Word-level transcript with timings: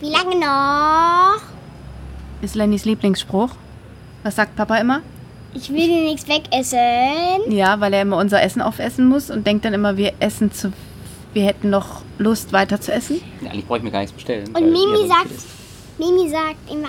Wie 0.00 0.10
lange 0.10 0.36
noch? 0.38 1.42
Ist 2.42 2.54
Lennys 2.54 2.84
Lieblingsspruch. 2.84 3.50
Was 4.22 4.36
sagt 4.36 4.56
Papa 4.56 4.76
immer? 4.76 5.00
Ich 5.52 5.68
will 5.70 5.86
dir 5.88 6.02
nichts 6.04 6.28
wegessen. 6.28 7.50
Ja, 7.52 7.80
weil 7.80 7.92
er 7.92 8.02
immer 8.02 8.16
unser 8.18 8.42
Essen 8.42 8.62
aufessen 8.62 9.06
muss 9.08 9.30
und 9.30 9.46
denkt 9.46 9.64
dann 9.64 9.74
immer, 9.74 9.96
wir 9.96 10.12
essen 10.20 10.52
zu. 10.52 10.72
Wir 11.32 11.44
hätten 11.44 11.70
noch 11.70 12.02
Lust 12.18 12.52
weiter 12.52 12.80
zu 12.80 12.92
essen. 12.92 13.20
Ja, 13.40 13.50
eigentlich 13.50 13.66
brauche 13.66 13.78
ich 13.78 13.84
mir 13.84 13.90
gar 13.90 14.00
nichts 14.00 14.14
bestellen. 14.14 14.48
Und 14.48 14.64
Mimi 14.72 15.06
sagt. 15.08 15.30
Mimi 15.98 16.28
sagt 16.30 16.70
immer, 16.70 16.88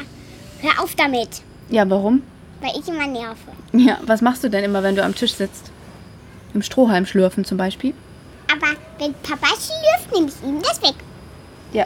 hör 0.62 0.84
auf 0.84 0.96
damit, 0.96 1.42
Ja, 1.70 1.90
warum? 1.90 2.22
weil 2.62 2.72
ich 2.80 2.88
immer 2.88 3.08
nerve. 3.08 3.36
Ja, 3.74 3.98
was 4.06 4.22
machst 4.22 4.44
du 4.44 4.50
denn 4.50 4.64
immer, 4.64 4.84
wenn 4.84 4.96
du 4.96 5.04
am 5.04 5.16
Tisch 5.16 5.34
sitzt? 5.34 5.72
Im 6.54 6.62
Strohhalm 6.62 7.06
schlürfen 7.08 7.44
zum 7.44 7.58
Beispiel? 7.58 7.94
Aber 8.52 8.68
wenn 9.00 9.14
Papa 9.24 9.48
schlürft, 9.48 10.14
nehme 10.14 10.28
ich 10.28 10.48
ihm 10.48 10.62
das 10.62 10.82
weg. 10.84 10.94
Ja. 11.74 11.86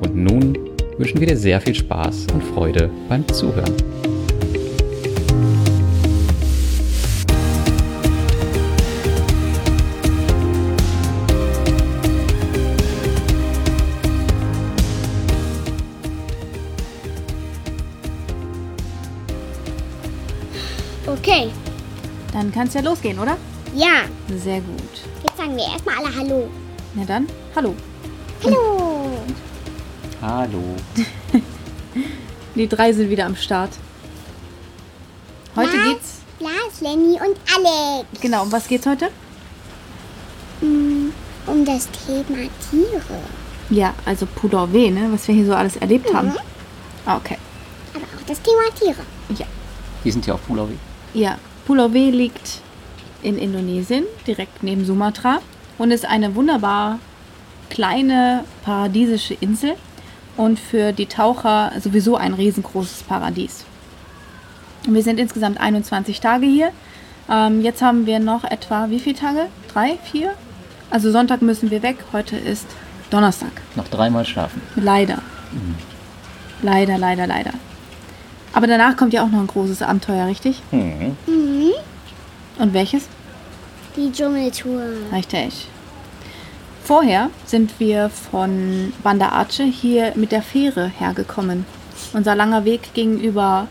Und 0.00 0.16
nun 0.16 0.58
wünschen 0.98 1.20
wir 1.20 1.26
dir 1.26 1.36
sehr 1.36 1.60
viel 1.60 1.74
Spaß 1.74 2.26
und 2.32 2.42
Freude 2.42 2.90
beim 3.08 3.26
Zuhören. 3.28 3.74
Okay. 21.06 21.50
Dann 22.32 22.52
kann 22.52 22.68
es 22.68 22.74
ja 22.74 22.80
losgehen, 22.80 23.18
oder? 23.18 23.36
Ja. 23.74 24.04
Sehr 24.38 24.60
gut. 24.60 24.78
Jetzt 25.22 25.36
sagen 25.36 25.56
wir 25.56 25.64
erstmal 25.64 25.96
alle 25.96 26.16
Hallo. 26.16 26.48
Na 26.94 27.04
dann, 27.04 27.26
hallo. 27.54 27.74
Hallo. 28.44 28.89
Hallo. 30.22 30.62
Die 32.54 32.68
drei 32.68 32.92
sind 32.92 33.08
wieder 33.10 33.26
am 33.26 33.36
Start. 33.36 33.70
Heute 35.56 35.72
Was? 35.72 35.84
geht's. 35.84 36.14
Lars, 36.40 36.80
Lenny 36.80 37.14
und 37.14 37.36
Alex. 37.54 38.20
Genau, 38.20 38.42
um 38.42 38.52
was 38.52 38.66
geht's 38.68 38.86
heute? 38.86 39.08
Mm, 40.60 41.08
Um 41.46 41.64
das 41.64 41.88
Thema 42.06 42.48
Tiere. 42.70 43.20
Ja, 43.70 43.94
also 44.04 44.26
Puder 44.26 44.72
W, 44.72 44.90
ne? 44.90 45.08
Was 45.12 45.26
wir 45.28 45.34
hier 45.34 45.46
so 45.46 45.54
alles 45.54 45.76
erlebt 45.76 46.12
haben. 46.12 46.32
Ah, 47.06 47.16
okay. 47.16 47.38
Aber 47.94 48.04
auch 48.04 48.26
das 48.26 48.40
Thema 48.42 48.62
Tiere. 48.78 49.02
Ja. 49.38 49.46
Die 50.04 50.10
sind 50.10 50.26
ja 50.26 50.34
auf 50.34 50.46
Pulau 50.46 50.68
Ja, 51.14 51.38
Pulau 51.66 51.92
W 51.92 52.10
liegt 52.10 52.60
in 53.22 53.38
Indonesien, 53.38 54.04
direkt 54.26 54.62
neben 54.62 54.84
Sumatra 54.84 55.40
und 55.78 55.90
ist 55.90 56.04
eine 56.06 56.34
wunderbar 56.34 56.98
kleine 57.68 58.44
paradiesische 58.64 59.34
Insel 59.34 59.76
und 60.36 60.58
für 60.58 60.92
die 60.92 61.06
Taucher 61.06 61.72
sowieso 61.80 62.16
ein 62.16 62.34
riesengroßes 62.34 63.02
Paradies. 63.04 63.64
Wir 64.88 65.02
sind 65.02 65.20
insgesamt 65.20 65.60
21 65.60 66.20
Tage 66.20 66.46
hier. 66.46 66.70
Ähm, 67.28 67.60
jetzt 67.62 67.82
haben 67.82 68.06
wir 68.06 68.18
noch 68.18 68.44
etwa 68.44 68.88
wie 68.90 68.98
viele 68.98 69.16
Tage? 69.16 69.46
Drei, 69.72 69.98
vier? 70.10 70.34
Also 70.90 71.12
Sonntag 71.12 71.42
müssen 71.42 71.70
wir 71.70 71.82
weg. 71.82 71.98
Heute 72.12 72.36
ist 72.36 72.66
Donnerstag. 73.10 73.52
Noch 73.76 73.88
dreimal 73.88 74.24
schlafen. 74.24 74.60
Leider. 74.76 75.18
Leider, 76.62 76.98
leider, 76.98 77.26
leider. 77.26 77.52
Aber 78.52 78.66
danach 78.66 78.96
kommt 78.96 79.12
ja 79.12 79.22
auch 79.22 79.28
noch 79.28 79.40
ein 79.40 79.46
großes 79.46 79.82
Abenteuer, 79.82 80.26
richtig? 80.26 80.60
Mhm. 80.72 81.16
Mhm. 81.26 81.72
Und 82.58 82.74
welches? 82.74 83.08
Die 83.96 84.10
Dschungeltour. 84.10 84.82
Richtig. 85.12 85.68
Vorher 86.90 87.30
sind 87.46 87.78
wir 87.78 88.08
von 88.10 88.92
Banda 89.04 89.28
Aceh 89.28 89.70
hier 89.70 90.12
mit 90.16 90.32
der 90.32 90.42
Fähre 90.42 90.88
hergekommen. 90.98 91.64
Unser 92.14 92.34
langer 92.34 92.64
Weg 92.64 92.94
ging 92.94 93.20
über 93.20 93.68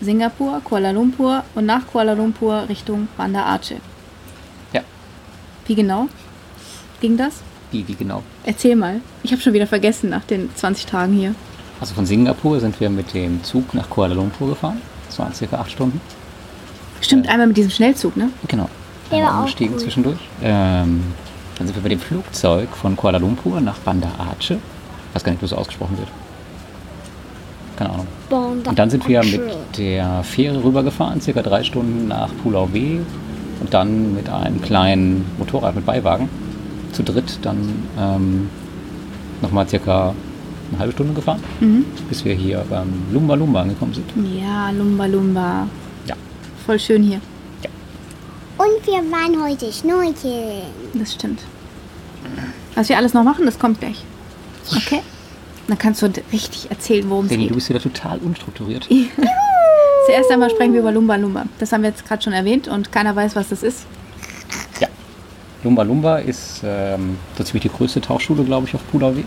Singapur, 0.00 0.60
Kuala 0.64 0.90
Lumpur 0.90 1.44
und 1.54 1.66
nach 1.66 1.86
Kuala 1.86 2.14
Lumpur 2.14 2.68
Richtung 2.68 3.06
Banda 3.16 3.46
Aceh. 3.46 3.76
Ja. 4.72 4.80
Wie 5.68 5.76
genau 5.76 6.08
ging 7.00 7.16
das? 7.16 7.42
Wie, 7.70 7.86
wie 7.86 7.94
genau? 7.94 8.24
Erzähl 8.42 8.74
mal. 8.74 9.00
Ich 9.22 9.30
habe 9.30 9.40
schon 9.40 9.52
wieder 9.52 9.68
vergessen 9.68 10.10
nach 10.10 10.24
den 10.24 10.50
20 10.52 10.86
Tagen 10.86 11.12
hier. 11.12 11.32
Also 11.80 11.94
von 11.94 12.06
Singapur 12.06 12.58
sind 12.58 12.80
wir 12.80 12.90
mit 12.90 13.14
dem 13.14 13.44
Zug 13.44 13.72
nach 13.72 13.88
Kuala 13.88 14.14
Lumpur 14.14 14.48
gefahren. 14.48 14.82
Das 15.06 15.20
waren 15.20 15.32
circa 15.32 15.60
acht 15.60 15.70
Stunden. 15.70 16.00
Stimmt, 17.00 17.26
Ja. 17.26 17.30
einmal 17.30 17.46
mit 17.46 17.56
diesem 17.56 17.70
Schnellzug, 17.70 18.16
ne? 18.16 18.30
Genau. 18.48 18.68
Der 19.12 19.18
Einmal 19.18 19.32
war 19.32 19.44
auch 19.44 19.60
cool. 19.60 19.76
zwischendurch. 19.76 20.18
Ähm, 20.42 21.04
dann 21.58 21.66
sind 21.66 21.76
wir 21.76 21.82
mit 21.82 21.92
dem 21.92 22.00
Flugzeug 22.00 22.68
von 22.76 22.96
Kuala 22.96 23.18
Lumpur 23.18 23.60
nach 23.60 23.78
Banda 23.78 24.08
Aceh. 24.18 24.54
Ich 24.54 25.14
weiß 25.14 25.24
gar 25.24 25.32
nicht, 25.32 25.42
wie 25.42 25.46
so 25.46 25.56
ausgesprochen 25.56 25.96
wird. 25.98 26.08
Keine 27.76 27.90
Ahnung. 27.90 28.06
Banda 28.30 28.70
Und 28.70 28.78
dann 28.78 28.90
sind 28.90 29.06
wir 29.08 29.22
mit 29.24 29.40
der 29.78 30.22
Fähre 30.22 30.62
rübergefahren, 30.62 31.20
circa 31.20 31.42
drei 31.42 31.62
Stunden 31.62 32.08
nach 32.08 32.28
Pulau 32.42 32.68
W. 32.72 32.98
Und 33.60 33.72
dann 33.72 34.14
mit 34.14 34.28
einem 34.28 34.60
kleinen 34.60 35.24
Motorrad 35.38 35.74
mit 35.74 35.86
Beiwagen 35.86 36.28
zu 36.92 37.02
dritt 37.02 37.38
dann 37.42 37.56
ähm, 37.98 38.48
nochmal 39.42 39.66
circa 39.68 40.14
eine 40.70 40.78
halbe 40.78 40.92
Stunde 40.92 41.14
gefahren, 41.14 41.40
Mhm. 41.60 41.84
bis 42.08 42.24
wir 42.24 42.34
hier 42.34 42.64
beim 42.68 42.88
Lumba 43.12 43.34
Lumba 43.34 43.62
angekommen 43.62 43.94
sind. 43.94 44.10
Ja, 44.38 44.70
Lumba 44.70 45.06
Lumba. 45.06 45.66
Ja. 46.06 46.14
Voll 46.66 46.78
schön 46.78 47.02
hier. 47.02 47.20
Und 48.58 48.86
wir 48.86 49.10
waren 49.10 49.42
heute 49.42 49.72
schnorcheln. 49.72 50.62
Das 50.94 51.14
stimmt. 51.14 51.40
Was 52.74 52.88
wir 52.88 52.96
alles 52.96 53.14
noch 53.14 53.24
machen, 53.24 53.44
das 53.44 53.58
kommt 53.58 53.80
gleich. 53.80 54.02
Okay? 54.74 55.02
Dann 55.68 55.78
kannst 55.78 56.02
du 56.02 56.06
richtig 56.32 56.70
erzählen, 56.70 57.08
worum 57.10 57.26
es 57.26 57.30
geht. 57.30 57.50
du 57.50 57.54
bist 57.54 57.68
wieder 57.68 57.80
total 57.80 58.18
unstrukturiert. 58.18 58.88
Zuerst 60.06 60.30
einmal 60.30 60.50
sprechen 60.50 60.72
wir 60.72 60.80
über 60.80 60.92
Lumba 60.92 61.16
Lumba. 61.16 61.44
Das 61.58 61.72
haben 61.72 61.82
wir 61.82 61.90
jetzt 61.90 62.06
gerade 62.06 62.22
schon 62.22 62.32
erwähnt 62.32 62.68
und 62.68 62.92
keiner 62.92 63.14
weiß, 63.16 63.34
was 63.34 63.48
das 63.48 63.62
ist. 63.62 63.86
Ja. 64.80 64.88
Lumba 65.64 65.82
Lumba 65.82 66.18
ist 66.18 66.60
ähm, 66.64 67.18
so 67.36 67.44
ziemlich 67.44 67.62
die 67.62 67.76
größte 67.76 68.00
Tauchschule, 68.00 68.44
glaube 68.44 68.68
ich, 68.68 68.74
auf 68.74 68.80
Pulau 68.90 69.16
W. 69.16 69.24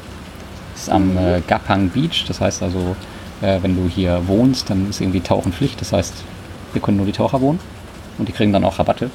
Ist 0.75 0.89
am 0.89 1.17
äh, 1.17 1.41
Gapang 1.45 1.89
Beach. 1.89 2.23
Das 2.27 2.39
heißt 2.39 2.63
also, 2.63 2.95
äh, 3.41 3.61
wenn 3.61 3.75
du 3.75 3.89
hier 3.89 4.21
wohnst, 4.27 4.69
dann 4.69 4.89
ist 4.89 5.01
irgendwie 5.01 5.19
Tauchen 5.19 5.51
Pflicht. 5.51 5.81
Das 5.81 5.91
heißt, 5.91 6.13
hier 6.71 6.81
können 6.81 6.97
nur 6.97 7.05
die 7.05 7.11
Taucher 7.11 7.41
wohnen. 7.41 7.59
Und 8.19 8.27
die 8.27 8.33
kriegen 8.33 8.53
dann 8.53 8.63
auch 8.63 8.77
Rabatte. 8.77 9.09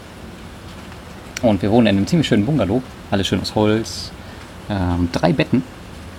Und 1.42 1.62
wir 1.62 1.70
wohnen 1.70 1.86
in 1.86 1.96
einem 1.98 2.06
ziemlich 2.06 2.26
schönen 2.26 2.46
Bungalow. 2.46 2.82
Alles 3.10 3.26
schön 3.26 3.40
aus 3.40 3.54
Holz. 3.54 4.10
Ähm, 4.70 5.10
drei 5.12 5.32
Betten. 5.32 5.62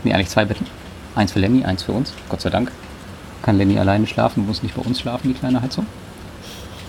Nee, 0.04 0.14
eigentlich 0.14 0.30
zwei 0.30 0.46
Betten. 0.46 0.68
Eins 1.16 1.32
für 1.32 1.40
Lenny, 1.40 1.66
eins 1.66 1.84
für 1.84 1.92
uns. 1.92 2.14
Gott 2.30 2.42
sei 2.42 2.52
Dank. 2.52 2.72
Kann 3.42 3.58
Lenny 3.58 3.78
alleine 3.80 4.08
schlafen, 4.08 4.46
muss 4.46 4.64
nicht 4.64 4.76
bei 4.76 4.82
uns 4.84 5.00
schlafen, 5.00 5.30
die 5.30 5.34
kleine 5.34 5.62
Heizung. 5.62 5.88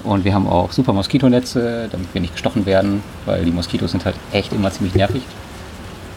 Und 0.04 0.24
wir 0.24 0.34
haben 0.34 0.46
auch 0.46 0.70
super 0.70 0.92
Moskitonetze, 0.92 1.88
damit 1.90 2.12
wir 2.12 2.20
nicht 2.20 2.34
gestochen 2.34 2.66
werden, 2.66 3.02
weil 3.24 3.44
die 3.44 3.50
Moskitos 3.50 3.90
sind 3.90 4.04
halt 4.04 4.16
echt 4.32 4.52
immer 4.52 4.70
ziemlich 4.70 4.94
nervig. 4.94 5.22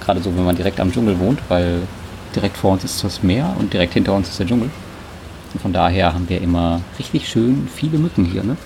Gerade 0.02 0.22
so, 0.22 0.36
wenn 0.36 0.46
man 0.46 0.56
direkt 0.56 0.80
am 0.80 0.92
Dschungel 0.92 1.20
wohnt, 1.20 1.40
weil 1.50 1.82
direkt 2.36 2.58
vor 2.58 2.74
uns 2.74 2.84
ist 2.84 3.04
das 3.04 3.24
Meer 3.24 3.56
und 3.58 3.74
direkt 3.74 3.94
hinter 3.94 4.14
uns 4.14 4.30
ist 4.30 4.40
der 4.40 4.46
Dschungel. 4.46 4.70
Und 5.54 5.62
von 5.62 5.74
daher 5.74 6.14
haben 6.14 6.30
wir 6.30 6.42
immer 6.42 6.82
richtig 7.00 7.28
schön 7.28 7.68
viele 7.74 7.98
Mücken 7.98 8.26
hier. 8.26 8.44
Ne? 8.44 8.58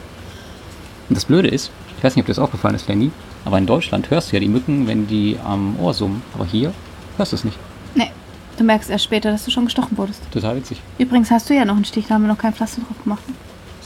Und 1.10 1.16
das 1.16 1.26
Blöde 1.26 1.48
ist, 1.50 1.70
ich 1.98 2.04
weiß 2.04 2.16
nicht, 2.16 2.24
ob 2.24 2.28
dir 2.28 2.34
das 2.34 2.40
aufgefallen 2.40 2.76
ist, 2.76 2.88
Lenny, 2.88 3.12
aber 3.46 3.58
in 3.58 3.66
Deutschland 3.66 4.10
hörst 4.10 4.32
du 4.32 4.36
ja 4.36 4.40
die 4.40 4.48
Mücken, 4.48 4.88
wenn 4.88 5.08
die 5.08 5.38
am 5.44 5.78
Ohr 5.80 5.94
summen. 5.94 6.22
Aber 6.34 6.46
hier 6.46 6.74
hörst 7.18 7.32
du 7.32 7.36
es 7.36 7.44
nicht. 7.44 7.58
Nee, 7.96 8.12
du 8.58 8.64
merkst 8.64 8.90
erst 8.90 9.04
später, 9.06 9.32
dass 9.32 9.46
du 9.46 9.52
schon 9.52 9.66
gestochen 9.66 9.98
wurdest. 9.98 10.22
Total 10.32 10.56
witzig. 10.56 10.82
Übrigens 10.98 11.30
hast 11.32 11.50
du 11.50 11.54
ja 11.54 11.66
noch 11.66 11.76
einen 11.76 11.86
Stich, 11.86 12.06
da 12.08 12.16
haben 12.16 12.24
wir 12.24 12.28
noch 12.30 12.38
kein 12.38 12.54
Pflaster 12.54 12.82
drauf 12.82 13.02
gemacht. 13.04 13.24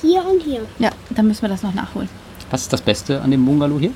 Hier 0.01 0.23
und 0.25 0.41
hier. 0.43 0.61
Ja, 0.79 0.91
dann 1.09 1.27
müssen 1.27 1.41
wir 1.41 1.49
das 1.49 1.63
noch 1.63 1.73
nachholen. 1.73 2.07
Was 2.51 2.61
ist 2.61 2.71
das 2.73 2.81
Beste 2.81 3.21
an 3.21 3.31
dem 3.31 3.43
Bungalow 3.45 3.79
hier? 3.79 3.89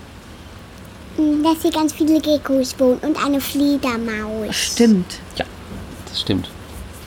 Mm, 1.18 1.44
Dass 1.44 1.62
hier 1.62 1.71
ganz 1.71 1.94
viele 1.94 2.19
Geckos 2.19 2.75
wohnen 2.79 2.97
und 3.01 3.23
eine 3.23 3.39
Fledermaus. 3.39 4.56
Stimmt. 4.56 5.19
Ja, 5.35 5.45
das 6.09 6.21
stimmt. 6.21 6.50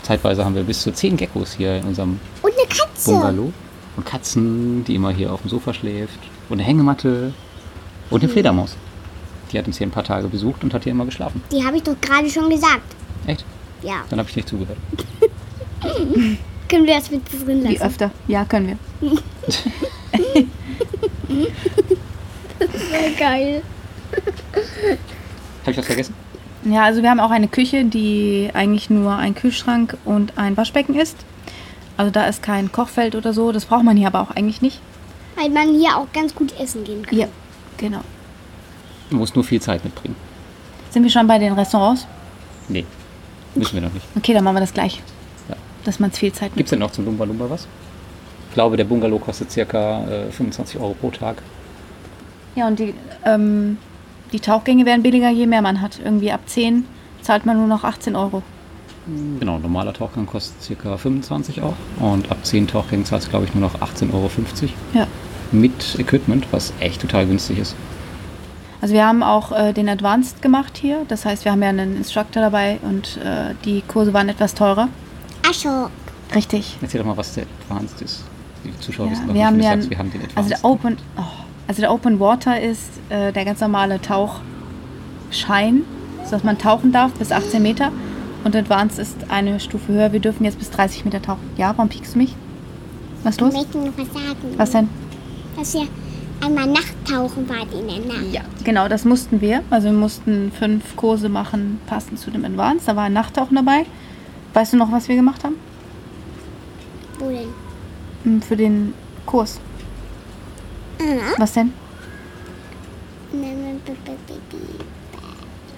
Zeitweise 0.02 0.44
haben 0.44 0.55
wir 0.55 0.62
bis 0.62 0.81
zu 0.82 0.93
zehn 0.93 1.16
Geckos 1.16 1.55
hier 1.55 1.76
in 1.76 1.84
unserem 1.84 2.20
Und 2.43 2.52
eine 2.52 2.69
Katze. 2.69 3.11
Bungalow. 3.12 3.52
Und 3.96 4.05
Katzen, 4.06 4.85
die 4.85 4.94
immer 4.94 5.11
hier 5.11 5.32
auf 5.32 5.43
dem 5.43 5.50
Sofa 5.50 5.73
schläft. 5.73 6.19
Und 6.49 6.58
eine 6.58 6.64
Hängematte. 6.64 7.32
Und 8.11 8.23
eine 8.23 8.31
Fledermaus. 8.31 8.76
Die 9.52 9.58
hat 9.58 9.67
uns 9.67 9.79
hier 9.79 9.87
ein 9.87 9.91
paar 9.93 10.05
Tage 10.05 10.29
besucht 10.29 10.64
und 10.64 10.75
hat 10.75 10.82
hier 10.82 10.93
immer 10.93 11.05
geschlafen. 11.05 11.43
Die 11.52 11.64
habe 11.64 11.76
ich 11.76 11.82
doch 11.85 11.96
gerade 12.00 12.29
schon 12.29 12.50
gesagt. 12.50 12.82
Echt? 13.26 13.44
Ja. 13.82 14.05
Dann 14.11 14.19
habe 14.19 14.29
ich 14.29 14.37
nicht 14.37 14.49
zugehört. 14.49 14.79
Können 16.69 16.87
wir 16.87 16.94
das 16.94 17.11
mit 17.11 17.23
drin 17.31 17.62
Wie 17.62 17.75
lassen? 17.75 17.82
öfter? 17.82 18.11
Ja, 18.26 18.44
können 18.46 18.79
wir. 19.00 19.11
Voll 22.58 23.11
geil. 23.19 23.62
Habe 25.62 25.70
ich 25.70 25.76
was 25.76 25.87
vergessen? 25.87 26.14
Ja, 26.64 26.85
also 26.85 27.02
wir 27.02 27.11
haben 27.11 27.20
auch 27.20 27.31
eine 27.31 27.49
Küche, 27.49 27.85
die 27.85 28.50
eigentlich 28.55 28.88
nur 28.88 29.14
ein 29.14 29.35
Kühlschrank 29.35 29.99
und 30.05 30.38
ein 30.38 30.56
Waschbecken 30.56 30.94
ist. 30.94 31.17
Also 31.96 32.11
da 32.11 32.26
ist 32.26 32.43
kein 32.43 32.73
Kochfeld 32.73 33.14
oder 33.14 33.32
so. 33.32 33.52
Das 33.52 33.67
braucht 33.67 33.85
man 33.85 33.96
hier 33.96 34.08
aber 34.08 34.20
auch 34.20 34.31
eigentlich 34.31 34.62
nicht. 34.62 34.81
Weil 35.37 35.50
man 35.50 35.75
hier 35.75 35.96
auch 35.96 36.06
ganz 36.12 36.35
gut 36.35 36.58
essen 36.58 36.85
gehen 36.85 37.05
kann. 37.05 37.19
Ja, 37.19 37.26
genau. 37.76 38.00
Du 39.11 39.17
musst 39.17 39.35
nur 39.35 39.44
viel 39.44 39.61
Zeit 39.61 39.85
mitbringen. 39.85 40.17
Sind 40.91 41.02
wir 41.02 41.11
schon 41.11 41.26
bei 41.26 41.38
den 41.38 41.52
Restaurants? 41.52 42.06
Nee, 42.69 42.85
müssen 43.55 43.75
wir 43.75 43.82
noch 43.82 43.93
nicht. 43.93 44.06
Okay, 44.17 44.32
dann 44.32 44.44
machen 44.44 44.56
wir 44.56 44.61
das 44.61 44.73
gleich. 44.73 45.02
Ja. 45.49 45.56
Dass 45.85 46.00
man 46.00 46.11
viel 46.12 46.32
Zeit 46.32 46.55
Gibt 46.55 46.67
es 46.67 46.70
denn 46.70 46.79
noch 46.79 46.93
zum 46.93 47.05
Lumba 47.05 47.25
Lumba 47.25 47.50
was? 47.50 47.67
Ich 48.49 48.55
glaube, 48.55 48.76
der 48.76 48.85
Bungalow 48.85 49.19
kostet 49.19 49.50
circa 49.50 50.06
äh, 50.08 50.31
25 50.31 50.79
Euro 50.79 50.94
pro 50.94 51.11
Tag. 51.11 51.43
Ja, 52.55 52.69
und 52.69 52.79
die, 52.79 52.94
ähm, 53.25 53.79
die 54.32 54.38
Tauchgänge 54.38 54.87
werden 54.87 55.02
billiger, 55.02 55.31
je 55.31 55.47
mehr 55.47 55.62
man 55.62 55.81
hat. 55.81 55.99
Irgendwie 56.02 56.31
ab 56.31 56.40
10 56.47 56.87
zahlt 57.20 57.47
man 57.47 57.56
nur 57.56 57.67
noch 57.67 57.82
18 57.82 58.14
Euro. 58.14 58.43
Genau, 59.38 59.56
ein 59.56 59.62
normaler 59.62 59.92
Tauchgang 59.92 60.26
kostet 60.26 60.62
circa 60.62 60.96
25 60.96 61.62
auch. 61.62 61.74
Und 62.00 62.30
ab 62.30 62.38
10 62.42 62.68
Tauchgängen 62.68 63.04
zahlst 63.04 63.26
du, 63.26 63.30
glaube 63.30 63.44
ich, 63.44 63.54
nur 63.54 63.60
noch 63.60 63.80
18,50 63.80 64.12
Euro. 64.12 64.30
Ja. 64.94 65.06
Mit 65.52 65.98
Equipment, 65.98 66.46
was 66.50 66.72
echt 66.80 67.02
total 67.02 67.26
günstig 67.26 67.58
ist. 67.58 67.76
Also 68.80 68.94
wir 68.94 69.06
haben 69.06 69.22
auch 69.22 69.52
äh, 69.52 69.72
den 69.72 69.88
Advanced 69.88 70.42
gemacht 70.42 70.76
hier. 70.76 71.04
Das 71.08 71.24
heißt, 71.24 71.44
wir 71.44 71.52
haben 71.52 71.62
ja 71.62 71.68
einen 71.68 71.96
Instructor 71.96 72.42
dabei 72.42 72.78
und 72.82 73.18
äh, 73.18 73.54
die 73.64 73.82
Kurse 73.82 74.12
waren 74.12 74.28
etwas 74.28 74.54
teurer. 74.54 74.88
Ascho. 75.48 75.88
Richtig. 76.34 76.76
Erzähl 76.80 77.00
doch 77.00 77.06
mal, 77.06 77.16
was 77.16 77.34
der 77.34 77.44
Advanced 77.62 78.00
ist. 78.02 78.24
Die 78.64 78.78
Zuschauer 78.80 79.06
Ja, 79.06 79.12
wissen 79.12 79.26
noch 79.26 79.34
wir 79.34 79.40
nicht, 79.40 79.46
haben 79.46 79.56
wie 79.56 79.60
du 79.60 79.64
ja 79.64 79.74
sagst, 79.74 79.90
wir 79.90 79.98
haben 79.98 80.10
den 80.10 80.20
Advanced. 80.22 80.36
Also 80.36 80.48
der 80.50 80.64
Open, 80.64 80.96
oh, 81.16 81.22
also 81.68 81.80
der 81.80 81.92
Open 81.92 82.20
Water 82.20 82.60
ist 82.60 82.90
äh, 83.10 83.32
der 83.32 83.44
ganz 83.44 83.60
normale 83.60 84.00
Tauchschein, 84.00 85.82
dass 86.30 86.42
man 86.42 86.58
tauchen 86.58 86.92
darf 86.92 87.12
bis 87.12 87.30
18 87.32 87.62
Meter. 87.62 87.92
Und 88.44 88.55
Advanced 88.55 88.99
ist 88.99 89.17
eine 89.31 89.58
Stufe 89.58 89.93
höher. 89.93 90.12
Wir 90.12 90.20
dürfen 90.20 90.44
jetzt 90.44 90.58
bis 90.58 90.70
30 90.70 91.05
Meter 91.05 91.20
tauchen. 91.23 91.50
Ja, 91.56 91.73
warum 91.76 91.88
piekst 91.88 92.14
du 92.14 92.19
mich? 92.19 92.35
Was 93.23 93.37
ist 93.37 93.41
Ich 93.41 93.41
los? 93.46 93.55
möchte 93.55 93.79
noch 93.79 93.93
was 93.96 94.12
sagen. 94.12 94.55
Was 94.56 94.70
denn? 94.70 94.88
Dass 95.56 95.75
ihr 95.75 95.87
einmal 96.44 96.67
Nachttauchen 96.67 97.49
wart 97.49 97.73
in 97.73 97.88
der 97.88 97.99
Nacht. 98.06 98.32
Ja, 98.32 98.43
genau, 98.62 98.87
das 98.88 99.05
mussten 99.06 99.41
wir. 99.41 99.62
Also 99.70 99.87
wir 99.87 99.94
mussten 99.96 100.52
fünf 100.52 100.94
Kurse 100.96 101.29
machen, 101.31 101.81
passend 101.87 102.19
zu 102.19 102.31
dem 102.31 102.44
Advanced. 102.44 102.87
Da 102.87 102.96
war 102.96 103.05
ein 103.05 103.12
Nachttauchen 103.14 103.55
dabei. 103.56 103.87
Weißt 104.52 104.75
du 104.75 104.76
noch, 104.76 104.93
was 104.93 105.08
wir 105.08 105.17
gemacht 105.17 105.43
haben? 105.43 105.55
Wo 107.19 107.29
denn? 107.31 107.49
Hm, 108.25 108.43
Für 108.43 108.56
den 108.56 108.93
Kurs. 109.25 109.58
Ah. 111.00 111.32
Was 111.38 111.52
denn? 111.55 111.73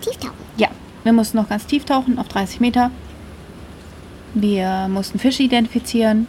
Tieftauchen. 0.00 0.34
Ja, 0.56 0.68
wir 1.06 1.12
mussten 1.12 1.36
noch 1.38 1.48
ganz 1.48 1.66
tief 1.66 1.84
tauchen, 1.84 2.18
auf 2.18 2.28
30 2.28 2.60
Meter. 2.60 2.90
Wir 4.34 4.88
mussten 4.88 5.18
Fische 5.18 5.42
identifizieren. 5.42 6.26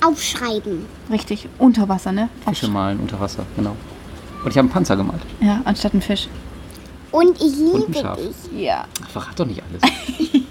Aufschreiben. 0.00 0.86
Richtig, 1.10 1.48
unter 1.58 1.88
Wasser, 1.88 2.12
ne? 2.12 2.30
Fische 2.46 2.68
malen 2.68 3.00
unter 3.00 3.20
Wasser, 3.20 3.44
genau. 3.56 3.76
Und 4.42 4.50
ich 4.50 4.56
habe 4.56 4.60
einen 4.60 4.70
Panzer 4.70 4.96
gemalt. 4.96 5.20
Ja, 5.40 5.60
anstatt 5.64 5.92
ein 5.92 6.00
Fisch. 6.00 6.28
Und 7.12 7.36
ich 7.36 7.58
Und 7.58 7.88
ein 7.88 7.92
liebe 7.92 8.16
dich. 8.16 8.62
Ja. 8.62 8.86
Ach, 9.04 9.10
verrat 9.10 9.38
doch 9.38 9.46
nicht 9.46 9.62
alles. 9.62 9.82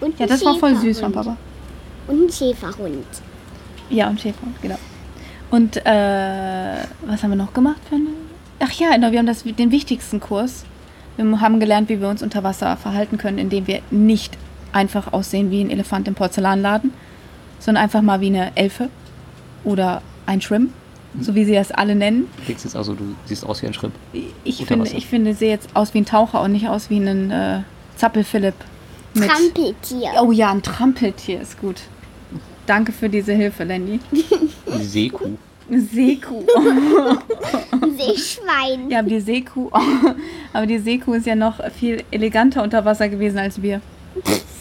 Und 0.00 0.18
Ja, 0.18 0.26
das 0.26 0.44
war 0.44 0.56
voll 0.56 0.74
süß 0.76 1.00
von. 1.00 1.12
Papa. 1.12 1.36
Und 2.08 2.26
ein 2.26 2.32
Schäferhund. 2.32 3.06
Ja, 3.90 4.08
und 4.08 4.20
Schäferhund, 4.20 4.60
genau. 4.62 4.78
Und 5.50 5.76
äh, 5.76 6.84
was 7.06 7.22
haben 7.22 7.30
wir 7.30 7.36
noch 7.36 7.52
gemacht 7.52 7.80
für 7.88 7.96
eine? 7.96 8.06
Ach 8.60 8.72
ja, 8.72 8.94
genau, 8.94 9.10
wir 9.10 9.18
haben 9.18 9.26
das, 9.26 9.42
den 9.42 9.70
wichtigsten 9.70 10.20
Kurs. 10.20 10.64
Wir 11.22 11.40
haben 11.40 11.60
gelernt, 11.60 11.88
wie 11.88 12.00
wir 12.00 12.08
uns 12.08 12.22
unter 12.22 12.42
Wasser 12.42 12.76
verhalten 12.76 13.18
können, 13.18 13.38
indem 13.38 13.66
wir 13.66 13.80
nicht 13.90 14.36
einfach 14.72 15.12
aussehen 15.12 15.50
wie 15.50 15.60
ein 15.62 15.70
Elefant 15.70 16.06
im 16.08 16.14
Porzellanladen, 16.14 16.92
sondern 17.58 17.82
einfach 17.84 18.02
mal 18.02 18.20
wie 18.20 18.28
eine 18.28 18.56
Elfe 18.56 18.88
oder 19.64 20.00
ein 20.26 20.40
Shrimp, 20.40 20.70
so 21.20 21.34
wie 21.34 21.44
sie 21.44 21.52
das 21.54 21.72
alle 21.72 21.94
nennen. 21.94 22.28
Kriegst 22.46 22.64
jetzt 22.64 22.76
also, 22.76 22.94
du 22.94 23.14
siehst 23.26 23.44
aus 23.44 23.62
wie 23.62 23.66
ein 23.66 23.74
Schripp. 23.74 23.92
Ich 24.44 24.64
finde, 24.64 24.88
ich 24.90 25.06
finde, 25.06 25.34
sehe 25.34 25.50
jetzt 25.50 25.68
aus 25.74 25.92
wie 25.92 25.98
ein 25.98 26.06
Taucher 26.06 26.40
und 26.42 26.52
nicht 26.52 26.68
aus 26.68 26.88
wie 26.88 26.98
ein 26.98 27.30
äh, 27.30 27.60
Zappel-Philipp. 27.96 28.54
mit- 29.14 29.28
Trampeltier. 29.28 30.10
Oh 30.22 30.30
ja, 30.32 30.50
ein 30.52 30.62
Trampeltier 30.62 31.40
ist 31.40 31.60
gut. 31.60 31.76
Danke 32.66 32.92
für 32.92 33.08
diese 33.08 33.32
Hilfe, 33.32 33.64
Lenny. 33.64 33.98
Seekuh. 34.78 35.30
Eine 35.68 35.80
Seekuh. 35.80 36.44
Ein 38.00 38.14
Seeschwein. 38.14 38.90
Ja, 38.90 39.00
aber 39.00 39.08
die 39.08 39.20
Seekuh, 39.20 39.70
aber 40.52 40.66
die 40.66 40.78
Seekuh 40.78 41.14
ist 41.14 41.26
ja 41.26 41.34
noch 41.34 41.60
viel 41.72 42.02
eleganter 42.10 42.62
unter 42.62 42.84
Wasser 42.84 43.08
gewesen 43.08 43.38
als 43.38 43.60
wir. 43.62 43.80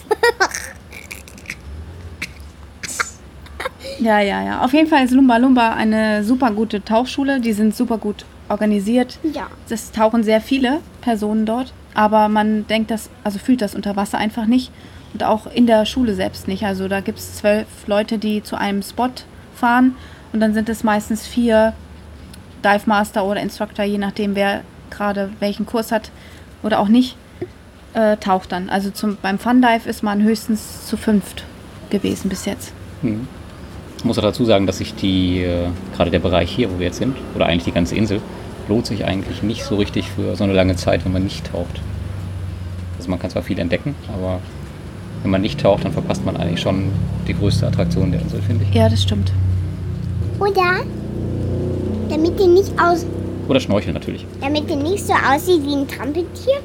Ja, 4.00 4.21
ja, 4.21 4.41
ja. 4.41 4.62
Auf 4.63 4.74
jeden 4.74 4.88
Fall 4.88 5.03
ist 5.03 5.12
Lumba 5.12 5.36
Lumba 5.36 5.74
eine 5.74 6.24
super 6.24 6.51
gute 6.51 6.83
Tauchschule. 6.83 7.41
Die 7.41 7.51
sind 7.51 7.75
super 7.75 7.97
gut 7.97 8.24
organisiert. 8.47 9.19
Ja. 9.33 9.47
Es 9.69 9.92
tauchen 9.92 10.24
sehr 10.24 10.39
viele 10.39 10.80
Personen 11.01 11.45
dort, 11.45 11.74
aber 11.94 12.30
man 12.30 12.65
denkt 12.68 12.92
das, 12.92 13.09
also 13.25 13.39
fühlt 13.39 13.62
das 13.62 13.75
unter 13.75 13.95
Wasser 13.97 14.18
einfach 14.18 14.45
nicht. 14.45 14.71
Und 15.13 15.24
auch 15.24 15.47
in 15.51 15.68
der 15.68 15.85
Schule 15.85 16.13
selbst 16.13 16.47
nicht. 16.47 16.63
Also 16.63 16.88
da 16.88 17.01
gibt 17.01 17.19
es 17.19 17.35
zwölf 17.35 17.68
Leute, 17.88 18.18
die 18.19 18.42
zu 18.42 18.56
einem 18.56 18.81
Spot 18.83 19.09
fahren 19.53 19.95
und 20.31 20.39
dann 20.39 20.53
sind 20.53 20.69
es 20.69 20.83
meistens 20.83 21.27
vier 21.27 21.74
Dive 22.63 22.83
Master 22.85 23.25
oder 23.25 23.41
Instructor, 23.41 23.85
je 23.85 23.97
nachdem 23.97 24.35
wer 24.35 24.61
gerade 24.89 25.29
welchen 25.39 25.65
Kurs 25.65 25.91
hat 25.91 26.11
oder 26.63 26.79
auch 26.79 26.88
nicht, 26.88 27.15
äh, 27.94 28.17
taucht 28.17 28.51
dann. 28.51 28.69
Also 28.69 28.89
zum, 28.89 29.17
beim 29.21 29.39
Fun 29.39 29.61
Dive 29.61 29.88
ist 29.88 30.03
man 30.03 30.23
höchstens 30.23 30.85
zu 30.85 30.97
fünft 30.97 31.44
gewesen 31.89 32.29
bis 32.29 32.45
jetzt. 32.45 32.73
Hm. 33.01 33.27
Ich 33.97 34.06
muss 34.06 34.17
auch 34.17 34.23
dazu 34.23 34.45
sagen, 34.45 34.65
dass 34.65 34.77
sich 34.77 34.95
die, 34.95 35.41
äh, 35.41 35.67
gerade 35.95 36.11
der 36.11 36.19
Bereich 36.19 36.50
hier, 36.51 36.71
wo 36.71 36.79
wir 36.79 36.88
jetzt 36.88 36.97
sind, 36.97 37.15
oder 37.35 37.47
eigentlich 37.47 37.65
die 37.65 37.71
ganze 37.71 37.95
Insel, 37.95 38.21
lohnt 38.67 38.85
sich 38.85 39.06
eigentlich 39.06 39.44
nicht 39.44 39.63
so 39.63 39.75
richtig 39.75 40.09
für 40.09 40.35
so 40.35 40.44
eine 40.44 40.53
lange 40.53 40.75
Zeit, 40.75 41.03
wenn 41.03 41.11
man 41.11 41.23
nicht 41.23 41.51
taucht. 41.51 41.81
Also 42.97 43.09
man 43.09 43.19
kann 43.19 43.29
zwar 43.29 43.41
viel 43.41 43.59
entdecken, 43.59 43.95
aber 44.13 44.39
wenn 45.23 45.31
man 45.31 45.41
nicht 45.41 45.59
taucht, 45.59 45.83
dann 45.83 45.91
verpasst 45.91 46.23
man 46.25 46.38
eigentlich 46.38 46.61
schon 46.61 46.91
die 47.28 47.33
größte 47.33 47.68
Attraktion 47.68 48.11
der 48.11 48.21
Insel, 48.21 48.42
finde 48.42 48.66
ich. 48.69 48.73
Ja, 48.73 48.87
das 48.87 49.04
stimmt. 49.04 49.33
Oder 50.39 50.83
damit 52.09 52.39
ihr 52.39 52.47
nicht 52.47 52.71
aus, 52.81 53.06
Oder 53.47 53.59
Schnorcheln 53.59 53.94
natürlich. 53.94 54.25
damit 54.42 54.69
ihr 54.69 54.75
nicht 54.75 55.06
so 55.06 55.13
aussieht 55.13 55.63
wie 55.66 55.75
ein 55.75 55.87
Trampeltier, 55.87 56.56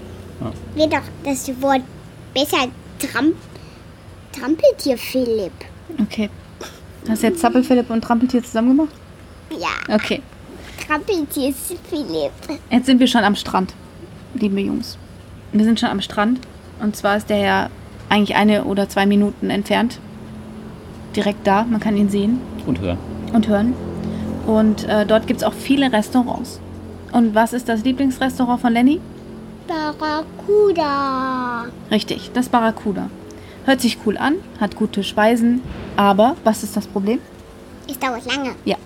Ja. 0.40 0.52
wird 0.74 0.92
doch 0.92 1.02
das 1.24 1.48
Wort 1.62 1.82
besser 2.34 2.68
Tramp 2.98 3.34
Trampeltier 4.32 4.98
Philipp. 4.98 5.52
Okay. 6.02 6.28
Hast 7.08 7.22
du 7.22 7.26
jetzt 7.28 7.40
Zappel, 7.40 7.62
Philipp 7.62 7.88
und 7.90 8.02
Trampeltier 8.02 8.42
zusammen 8.42 8.76
gemacht? 8.76 8.94
Ja, 9.50 9.94
Okay. 9.94 10.20
Trampeltier 10.86 11.54
Philipp. 11.88 12.32
Jetzt 12.70 12.86
sind 12.86 12.98
wir 12.98 13.06
schon 13.06 13.22
am 13.22 13.36
Strand, 13.36 13.72
liebe 14.34 14.60
Jungs. 14.60 14.98
Wir 15.52 15.64
sind 15.64 15.78
schon 15.78 15.88
am 15.90 16.00
Strand. 16.00 16.40
Und 16.82 16.96
zwar 16.96 17.16
ist 17.16 17.30
der 17.30 17.38
ja 17.38 17.70
eigentlich 18.08 18.34
eine 18.36 18.64
oder 18.64 18.88
zwei 18.88 19.06
Minuten 19.06 19.50
entfernt. 19.50 20.00
Direkt 21.14 21.46
da. 21.46 21.62
Man 21.64 21.78
kann 21.78 21.96
ihn 21.96 22.08
sehen 22.10 22.40
Und 22.66 22.80
hören. 22.80 22.98
und 23.32 23.46
hören. 23.46 23.74
Und 24.46 24.84
äh, 24.84 25.06
dort 25.06 25.26
gibt 25.26 25.40
es 25.40 25.44
auch 25.44 25.54
viele 25.54 25.92
Restaurants. 25.92 26.60
Und 27.12 27.34
was 27.34 27.52
ist 27.52 27.68
das 27.68 27.84
Lieblingsrestaurant 27.84 28.60
von 28.60 28.72
Lenny? 28.72 29.00
Barracuda. 29.66 31.66
Richtig, 31.90 32.30
das 32.34 32.48
Barracuda. 32.48 33.08
Hört 33.64 33.80
sich 33.80 33.98
cool 34.04 34.18
an, 34.18 34.34
hat 34.60 34.76
gute 34.76 35.02
Speisen, 35.02 35.62
aber 35.96 36.36
was 36.44 36.62
ist 36.62 36.76
das 36.76 36.86
Problem? 36.86 37.18
Es 37.88 37.98
dauert 37.98 38.26
lange. 38.26 38.54
Ja, 38.64 38.76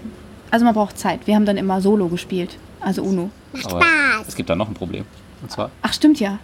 also 0.51 0.65
man 0.65 0.75
braucht 0.75 0.99
Zeit. 0.99 1.27
Wir 1.27 1.35
haben 1.35 1.47
dann 1.47 1.57
immer 1.57 1.81
Solo 1.81 2.09
gespielt, 2.09 2.57
also 2.81 3.03
Uno. 3.03 3.31
Macht 3.53 3.67
Aber 3.73 3.81
Spaß. 3.81 4.29
es 4.29 4.37
gibt 4.37 4.51
da 4.51 4.55
noch 4.55 4.69
ein 4.69 4.75
Problem. 4.75 5.05
Und 5.43 5.51
zwar, 5.51 5.71
Ach, 5.83 5.93
stimmt 5.93 6.21
ja. 6.21 6.39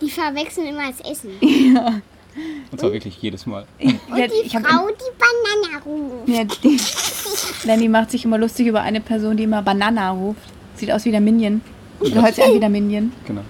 Die 0.00 0.10
verwechseln 0.10 0.68
immer 0.68 0.88
das 0.88 1.00
Essen. 1.00 1.30
und 2.70 2.80
zwar 2.80 2.92
wirklich 2.92 3.20
jedes 3.20 3.46
Mal. 3.46 3.66
Und 3.80 3.98
Ja, 4.16 4.26
die 4.26 4.32
ich 4.46 4.54
hab- 4.56 4.66
Frau, 4.66 4.86
die 4.88 5.18
Banane 5.18 5.84
ruft. 5.84 6.28
Ja, 6.28 6.44
die, 6.44 6.78
Lenny 7.66 7.88
macht 7.88 8.10
sich 8.10 8.24
immer 8.24 8.38
lustig 8.38 8.66
über 8.66 8.82
eine 8.82 9.00
Person, 9.00 9.36
die 9.36 9.44
immer 9.44 9.62
Banana 9.62 10.10
ruft. 10.10 10.40
Sieht 10.76 10.90
aus 10.92 11.04
wie 11.04 11.10
der 11.10 11.20
Minion. 11.20 11.60
Oder 12.00 12.22
hört 12.22 12.34
sich 12.34 12.44
an 12.44 12.54
wie 12.54 12.60
der 12.60 12.68
Minion. 12.68 13.12
Genau. 13.26 13.40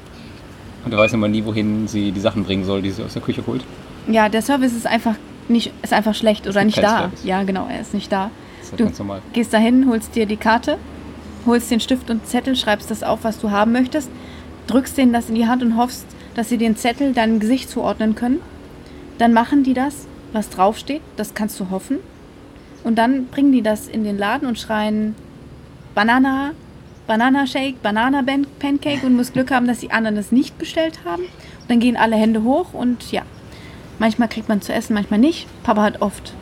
Und 0.84 0.92
er 0.92 0.98
weiß 0.98 1.12
immer 1.12 1.28
nie, 1.28 1.44
wohin 1.44 1.86
sie 1.88 2.12
die 2.12 2.20
Sachen 2.20 2.44
bringen 2.44 2.64
soll, 2.64 2.80
die 2.82 2.90
sie 2.90 3.02
aus 3.02 3.12
der 3.12 3.20
Küche 3.22 3.42
holt. 3.46 3.62
Ja, 4.10 4.28
der 4.28 4.40
Service 4.42 4.72
ist 4.72 4.86
einfach 4.86 5.16
nicht, 5.48 5.72
ist 5.82 5.92
einfach 5.92 6.14
schlecht 6.14 6.46
oder 6.46 6.64
nicht 6.64 6.78
da. 6.78 6.98
Service. 7.00 7.24
Ja, 7.24 7.42
genau, 7.42 7.66
er 7.70 7.80
ist 7.80 7.92
nicht 7.92 8.10
da. 8.10 8.30
Das 8.58 8.66
ist 8.66 8.72
halt 8.72 8.80
Du 8.80 8.84
ganz 8.84 8.98
normal. 8.98 9.20
gehst 9.34 9.52
dahin, 9.52 9.88
holst 9.88 10.14
dir 10.14 10.24
die 10.26 10.36
Karte, 10.36 10.78
holst 11.44 11.70
den 11.70 11.80
Stift 11.80 12.08
und 12.10 12.26
Zettel, 12.26 12.56
schreibst 12.56 12.90
das 12.90 13.02
auf, 13.02 13.20
was 13.24 13.38
du 13.38 13.50
haben 13.50 13.72
möchtest, 13.72 14.08
drückst 14.66 14.96
denen 14.96 15.12
das 15.12 15.28
in 15.28 15.34
die 15.34 15.46
Hand 15.46 15.62
und 15.62 15.76
hoffst, 15.76 16.06
dass 16.34 16.48
sie 16.48 16.56
den 16.58 16.76
Zettel 16.76 17.12
deinem 17.12 17.40
Gesicht 17.40 17.68
zuordnen 17.68 18.14
können. 18.14 18.40
Dann 19.18 19.32
machen 19.32 19.64
die 19.64 19.74
das, 19.74 20.06
was 20.32 20.48
draufsteht, 20.50 21.02
das 21.16 21.34
kannst 21.34 21.58
du 21.60 21.70
hoffen. 21.70 21.98
Und 22.84 22.96
dann 22.96 23.26
bringen 23.26 23.52
die 23.52 23.62
das 23.62 23.88
in 23.88 24.04
den 24.04 24.16
Laden 24.18 24.46
und 24.46 24.58
schreien 24.58 25.14
Banana, 25.94 26.52
Banana 27.06 27.46
Shake, 27.46 27.82
Banana 27.82 28.22
Ban- 28.22 28.46
Pancake 28.58 29.04
und 29.04 29.16
muss 29.16 29.32
Glück 29.32 29.50
haben, 29.50 29.66
dass 29.66 29.80
die 29.80 29.90
anderen 29.90 30.16
das 30.16 30.30
nicht 30.32 30.58
bestellt 30.58 31.00
haben. 31.04 31.22
Und 31.24 31.68
dann 31.70 31.80
gehen 31.80 31.96
alle 31.96 32.16
Hände 32.16 32.42
hoch 32.44 32.72
und 32.74 33.10
ja, 33.10 33.22
manchmal 33.98 34.28
kriegt 34.28 34.48
man 34.48 34.62
zu 34.62 34.72
essen, 34.72 34.94
manchmal 34.94 35.18
nicht. 35.18 35.46
Papa 35.64 35.82
hat 35.82 36.02
oft 36.02 36.32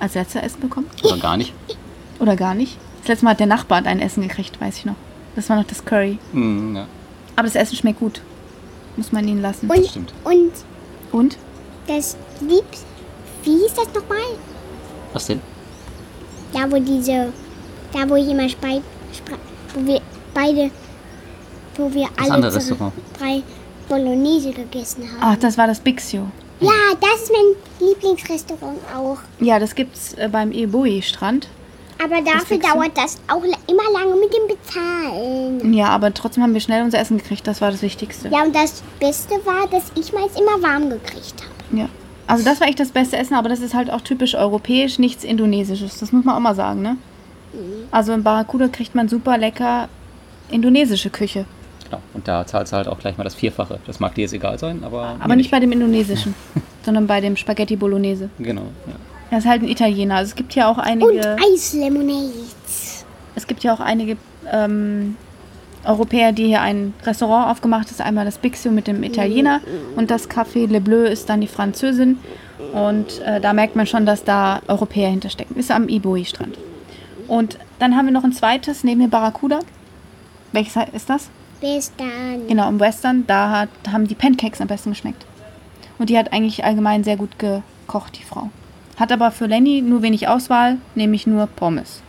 als 0.00 0.14
letzter 0.14 0.42
Essen 0.42 0.60
bekommen 0.60 0.86
Oder 1.04 1.18
gar 1.18 1.36
nicht. 1.36 1.52
oder 2.18 2.36
gar 2.36 2.54
nicht. 2.54 2.76
Das 3.00 3.08
letzte 3.08 3.24
Mal 3.24 3.32
hat 3.32 3.40
der 3.40 3.46
Nachbar 3.46 3.84
ein 3.86 4.00
Essen 4.00 4.22
gekriegt, 4.22 4.60
weiß 4.60 4.78
ich 4.78 4.84
noch. 4.84 4.94
Das 5.36 5.48
war 5.48 5.56
noch 5.56 5.64
das 5.66 5.84
Curry. 5.84 6.18
Hm, 6.32 6.74
ja, 6.76 6.86
Aber 7.36 7.44
das 7.46 7.54
Essen 7.54 7.76
schmeckt 7.76 8.00
gut. 8.00 8.20
Muss 8.96 9.12
man 9.12 9.26
ihn 9.28 9.40
lassen. 9.40 9.70
Und, 9.70 9.86
stimmt. 9.86 10.12
und 10.24 10.52
Und? 11.12 11.38
Das 11.88 12.16
Liebs, 12.40 12.84
wie 13.42 13.50
hieß 13.58 13.74
das 13.74 13.86
nochmal? 13.94 14.18
Was 15.12 15.26
denn? 15.26 15.40
Da, 16.52 16.70
wo 16.70 16.78
diese, 16.78 17.32
da, 17.92 18.08
wo 18.08 18.14
ich 18.16 18.28
immer 18.28 18.48
spei, 18.48 18.80
spra, 19.12 19.36
wo 19.74 19.86
wir 19.86 20.00
beide, 20.34 20.70
wo 21.76 21.92
wir 21.92 22.08
Das 22.16 22.24
alle 22.26 22.34
andere 22.34 22.52
zu- 22.52 22.58
Restaurant. 22.58 22.92
drei 23.18 23.42
Bolognese 23.88 24.52
gegessen 24.52 25.02
haben. 25.10 25.18
Ach, 25.20 25.36
das 25.36 25.56
war 25.58 25.66
das 25.66 25.80
Bixio. 25.80 26.26
Ja, 26.60 26.70
das 27.00 27.22
ist 27.22 27.32
mein 27.32 27.88
Lieblingsrestaurant 27.88 28.78
auch. 28.96 29.18
Ja, 29.40 29.58
das 29.58 29.74
gibt's 29.74 30.14
äh, 30.14 30.28
beim 30.30 30.50
Eboi-Strand. 30.52 31.48
Aber 32.02 32.20
dafür 32.22 32.58
Bixio? 32.58 32.74
dauert 32.74 32.96
das 32.96 33.16
auch 33.28 33.42
immer 33.42 33.90
lange 33.92 34.16
mit 34.20 34.32
dem 34.32 34.48
Bezahlen. 34.48 35.72
Ja, 35.74 35.88
aber 35.88 36.12
trotzdem 36.14 36.42
haben 36.42 36.54
wir 36.54 36.60
schnell 36.60 36.82
unser 36.84 36.98
Essen 36.98 37.18
gekriegt. 37.18 37.46
Das 37.46 37.60
war 37.60 37.70
das 37.70 37.82
Wichtigste. 37.82 38.28
Ja, 38.28 38.42
und 38.42 38.54
das 38.54 38.82
Beste 39.00 39.34
war, 39.44 39.66
dass 39.68 39.84
ich 39.94 40.12
meins 40.12 40.32
immer 40.38 40.60
warm 40.62 40.90
gekriegt 40.90 41.34
habe. 41.42 41.52
Ja. 41.72 41.88
Also 42.26 42.44
das 42.44 42.60
war 42.60 42.68
echt 42.68 42.78
das 42.80 42.90
beste 42.90 43.16
Essen, 43.16 43.34
aber 43.34 43.48
das 43.48 43.60
ist 43.60 43.74
halt 43.74 43.90
auch 43.90 44.02
typisch 44.02 44.34
europäisch, 44.34 44.98
nichts 44.98 45.24
Indonesisches. 45.24 45.98
Das 45.98 46.12
muss 46.12 46.24
man 46.24 46.34
auch 46.36 46.40
mal 46.40 46.54
sagen, 46.54 46.82
ne? 46.82 46.96
Also 47.90 48.12
in 48.12 48.22
Barracuda 48.22 48.68
kriegt 48.68 48.94
man 48.94 49.08
super 49.08 49.38
lecker 49.38 49.88
indonesische 50.50 51.08
Küche. 51.10 51.46
Genau. 51.84 52.02
Und 52.12 52.28
da 52.28 52.46
zahlst 52.46 52.72
du 52.72 52.76
halt 52.76 52.86
auch 52.88 52.98
gleich 52.98 53.16
mal 53.16 53.24
das 53.24 53.34
Vierfache. 53.34 53.80
Das 53.86 53.98
mag 53.98 54.14
dir 54.14 54.22
jetzt 54.22 54.34
egal 54.34 54.58
sein, 54.58 54.84
aber. 54.84 55.16
Aber 55.18 55.28
mir 55.28 55.36
nicht 55.36 55.50
bei 55.50 55.58
dem 55.60 55.72
indonesischen, 55.72 56.34
sondern 56.84 57.06
bei 57.06 57.20
dem 57.22 57.36
Spaghetti 57.36 57.76
Bolognese. 57.76 58.28
Genau. 58.38 58.62
Ja. 58.86 58.92
Er 59.30 59.38
ist 59.38 59.46
halt 59.46 59.62
ein 59.62 59.68
Italiener. 59.68 60.16
Also 60.16 60.30
es 60.30 60.36
gibt 60.36 60.54
ja 60.54 60.68
auch 60.70 60.76
Und 60.78 60.84
einige, 60.84 61.36
Eislemonade. 61.52 62.30
es 63.34 63.46
gibt 63.46 63.62
ja 63.64 63.74
auch 63.74 63.80
einige 63.80 64.16
ähm, 64.52 65.16
Europäer, 65.84 66.32
die 66.32 66.46
hier 66.46 66.60
ein 66.60 66.94
Restaurant 67.04 67.50
aufgemacht 67.50 67.88
haben. 67.90 68.00
Einmal 68.00 68.24
das 68.24 68.38
Bixio 68.38 68.70
mit 68.70 68.86
dem 68.86 69.02
Italiener 69.02 69.60
und 69.96 70.10
das 70.10 70.28
Café 70.28 70.66
Le 70.66 70.80
Bleu 70.80 71.06
ist 71.06 71.28
dann 71.28 71.40
die 71.40 71.46
Französin. 71.46 72.18
Und 72.72 73.20
äh, 73.20 73.40
da 73.40 73.52
merkt 73.52 73.76
man 73.76 73.86
schon, 73.86 74.04
dass 74.04 74.24
da 74.24 74.60
Europäer 74.66 75.08
hinterstecken. 75.08 75.56
Ist 75.56 75.70
am 75.70 75.88
Iboi-Strand. 75.88 76.58
Und 77.28 77.58
dann 77.78 77.96
haben 77.96 78.06
wir 78.06 78.12
noch 78.12 78.24
ein 78.24 78.32
zweites 78.32 78.84
neben 78.84 79.00
dem 79.00 79.10
Barracuda. 79.10 79.60
Welches 80.52 80.76
ist 80.92 81.08
das? 81.08 81.28
Dann. 81.96 82.46
Genau, 82.48 82.68
im 82.68 82.80
Western. 82.80 83.26
Da 83.26 83.50
hat, 83.50 83.68
haben 83.90 84.06
die 84.08 84.14
Pancakes 84.14 84.60
am 84.60 84.68
besten 84.68 84.90
geschmeckt. 84.90 85.24
Und 85.98 86.10
die 86.10 86.18
hat 86.18 86.32
eigentlich 86.32 86.64
allgemein 86.64 87.04
sehr 87.04 87.16
gut 87.16 87.38
gekocht, 87.38 88.18
die 88.18 88.24
Frau. 88.24 88.50
Hat 88.96 89.12
aber 89.12 89.30
für 89.30 89.46
Lenny 89.46 89.82
nur 89.82 90.02
wenig 90.02 90.28
Auswahl, 90.28 90.78
nämlich 90.94 91.26
nur 91.26 91.46
Pommes. 91.46 92.02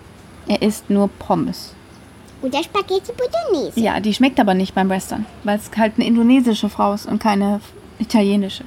Er 0.47 0.61
isst 0.61 0.89
nur 0.89 1.07
Pommes. 1.07 1.75
Oder 2.41 2.63
Spaghetti 2.63 3.11
Bolognese. 3.17 3.79
Ja, 3.79 3.99
die 3.99 4.13
schmeckt 4.13 4.39
aber 4.39 4.53
nicht 4.53 4.73
beim 4.73 4.89
Western, 4.89 5.25
weil 5.43 5.57
es 5.57 5.69
halt 5.77 5.93
eine 5.97 6.05
indonesische 6.07 6.69
Frau 6.69 6.93
ist 6.93 7.05
und 7.05 7.19
keine 7.21 7.59
italienische. 7.99 8.63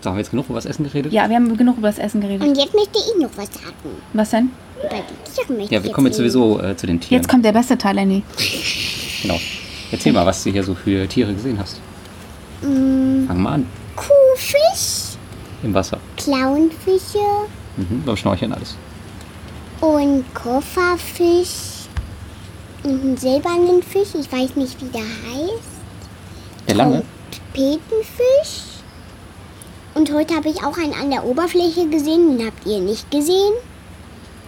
So, 0.00 0.10
haben 0.10 0.16
wir 0.16 0.22
jetzt 0.22 0.30
genug 0.30 0.46
über 0.46 0.56
das 0.56 0.66
Essen 0.66 0.84
geredet? 0.84 1.12
Ja, 1.12 1.28
wir 1.28 1.36
haben 1.36 1.56
genug 1.56 1.78
über 1.78 1.88
das 1.88 1.98
Essen 1.98 2.20
geredet. 2.20 2.46
Und 2.46 2.56
jetzt 2.56 2.74
möchte 2.74 2.98
ich 2.98 3.20
noch 3.22 3.30
was 3.36 3.46
sagen. 3.52 3.74
Was 4.12 4.30
denn? 4.30 4.50
Über 4.80 4.88
die 4.96 5.30
Tiere 5.32 5.52
möchte 5.58 5.74
Ja, 5.74 5.80
ich 5.80 5.86
wir 5.86 5.92
kommen 5.92 6.06
jetzt 6.08 6.18
reden. 6.20 6.30
sowieso 6.30 6.60
äh, 6.60 6.76
zu 6.76 6.86
den 6.86 7.00
Tieren. 7.00 7.20
Jetzt 7.20 7.28
kommt 7.28 7.44
der 7.44 7.52
beste 7.52 7.78
Teil, 7.78 7.94
Lenny. 7.96 8.22
Genau. 9.22 9.38
Erzähl 9.92 10.12
mal, 10.12 10.26
was 10.26 10.42
du 10.42 10.50
hier 10.50 10.64
so 10.64 10.74
für 10.74 11.06
Tiere 11.08 11.32
gesehen 11.34 11.58
hast. 11.58 11.80
Mm, 12.62 13.26
Fang 13.26 13.42
mal 13.42 13.52
an. 13.54 13.66
Kuhfisch, 13.94 15.16
Im 15.62 15.74
Wasser. 15.74 15.98
Clownfische 16.16 17.18
Mhm, 17.76 18.02
beim 18.04 18.16
Schnorcheln 18.16 18.52
alles. 18.52 18.76
und 19.80 20.24
Kofferfisch 20.34 21.81
einen 22.84 23.16
silbernen 23.16 23.82
Fisch. 23.82 24.14
Ich 24.18 24.30
weiß 24.30 24.56
nicht, 24.56 24.80
wie 24.80 24.88
der 24.88 25.00
heißt. 25.00 25.72
Der 26.68 26.74
lange? 26.74 27.02
Trompetenfisch. 27.52 28.62
Und 29.94 30.12
heute 30.12 30.34
habe 30.34 30.48
ich 30.48 30.64
auch 30.64 30.76
einen 30.78 30.94
an 30.94 31.10
der 31.10 31.24
Oberfläche 31.24 31.88
gesehen. 31.88 32.38
Den 32.38 32.46
habt 32.46 32.66
ihr 32.66 32.80
nicht 32.80 33.10
gesehen. 33.10 33.52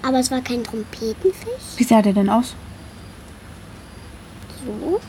Aber 0.02 0.18
es 0.18 0.30
war 0.30 0.40
kein 0.40 0.64
Trompetenfisch. 0.64 1.76
Wie 1.76 1.84
sah 1.84 2.02
der 2.02 2.12
denn 2.12 2.28
aus? 2.28 2.54
So. 4.64 5.00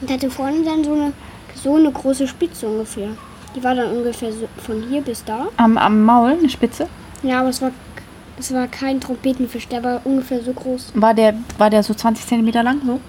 Und 0.00 0.10
hatte 0.10 0.30
vorne 0.30 0.62
dann 0.64 0.84
so 0.84 0.92
eine, 0.92 1.12
so 1.54 1.74
eine 1.74 1.90
große 1.90 2.28
Spitze 2.28 2.68
ungefähr. 2.68 3.08
Die 3.56 3.64
war 3.64 3.74
dann 3.74 3.90
ungefähr 3.90 4.32
so 4.32 4.48
von 4.64 4.82
hier 4.88 5.00
bis 5.00 5.24
da. 5.24 5.48
Am, 5.56 5.76
am 5.78 6.02
Maul, 6.04 6.32
eine 6.32 6.48
Spitze. 6.48 6.86
Ja, 7.22 7.40
aber 7.40 7.48
es 7.48 7.60
war, 7.60 7.72
es 8.38 8.52
war 8.52 8.66
kein 8.68 9.00
Trompetenfisch. 9.00 9.68
Der 9.68 9.82
war 9.82 10.00
ungefähr 10.04 10.42
so 10.42 10.52
groß. 10.52 10.92
War 10.94 11.14
der, 11.14 11.34
war 11.58 11.70
der 11.70 11.82
so 11.82 11.94
20 11.94 12.26
Zentimeter 12.26 12.62
lang? 12.62 12.80
So? 12.84 13.00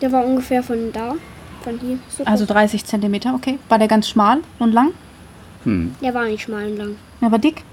Der 0.00 0.12
war 0.12 0.24
ungefähr 0.24 0.62
von 0.62 0.92
da. 0.92 1.14
Von 1.62 1.78
hier. 1.80 1.98
So 2.08 2.24
Also 2.24 2.44
groß. 2.46 2.54
30 2.54 2.84
Zentimeter, 2.84 3.34
okay. 3.34 3.58
War 3.68 3.78
der 3.78 3.88
ganz 3.88 4.08
schmal 4.08 4.40
und 4.58 4.72
lang? 4.72 4.92
Hm. 5.64 5.94
Der 6.02 6.14
war 6.14 6.24
nicht 6.24 6.42
schmal 6.42 6.66
und 6.70 6.76
lang. 6.76 6.96
Aber 7.20 7.38
dick? 7.38 7.64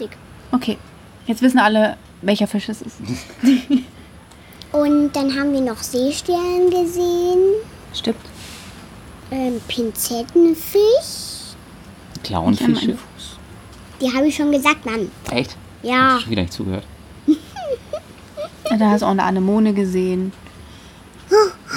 Dick. 0.00 0.10
Okay. 0.52 0.78
Jetzt 1.26 1.42
wissen 1.42 1.58
alle, 1.58 1.96
welcher 2.22 2.46
Fisch 2.46 2.68
es 2.68 2.82
ist. 2.82 2.96
Und 4.72 5.12
dann 5.16 5.34
haben 5.38 5.52
wir 5.52 5.60
noch 5.60 5.78
Seestern 5.78 6.70
gesehen. 6.70 7.38
Stimmt. 7.94 8.16
Ähm, 9.30 9.60
Pinzettenfisch. 9.66 11.54
Clownfische. 12.22 12.98
Die 14.00 14.12
habe 14.14 14.26
ich 14.28 14.36
schon 14.36 14.52
gesagt, 14.52 14.84
Mann. 14.86 15.10
Echt? 15.30 15.56
Ja. 15.82 16.14
Hab 16.14 16.20
ich 16.20 16.30
wieder 16.30 16.42
nicht 16.42 16.52
zugehört. 16.52 16.84
Ja, 17.26 17.34
Da 18.78 18.90
hast 18.90 19.00
du 19.02 19.06
auch 19.06 19.10
eine 19.10 19.22
Anemone 19.22 19.72
gesehen. 19.72 20.32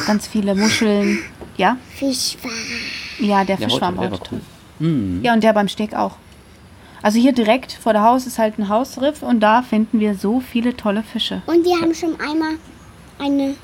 Ganz 0.07 0.27
viele 0.27 0.55
Muscheln. 0.55 1.19
Ja? 1.57 1.77
Fischwar. 1.95 2.51
Ja, 3.19 3.43
der 3.43 3.57
Fischschwarm 3.57 3.97
heute, 3.97 4.11
war 4.11 4.17
der 4.17 4.19
war 4.19 4.27
toll. 4.27 4.41
cool. 4.79 4.87
Hm. 4.87 5.19
Ja, 5.23 5.33
und 5.33 5.43
der 5.43 5.53
beim 5.53 5.67
Steg 5.67 5.93
auch. 5.93 6.15
Also 7.03 7.19
hier 7.19 7.33
direkt 7.33 7.71
vor 7.71 7.93
der 7.93 8.03
Haus 8.03 8.27
ist 8.27 8.37
halt 8.37 8.59
ein 8.59 8.69
Hausriff 8.69 9.23
und 9.23 9.39
da 9.39 9.61
finden 9.63 9.99
wir 9.99 10.15
so 10.15 10.39
viele 10.39 10.75
tolle 10.77 11.03
Fische. 11.03 11.41
Und 11.47 11.65
wir 11.65 11.79
haben 11.81 11.93
schon 11.95 12.19
einmal 12.19 12.55
eine 13.19 13.55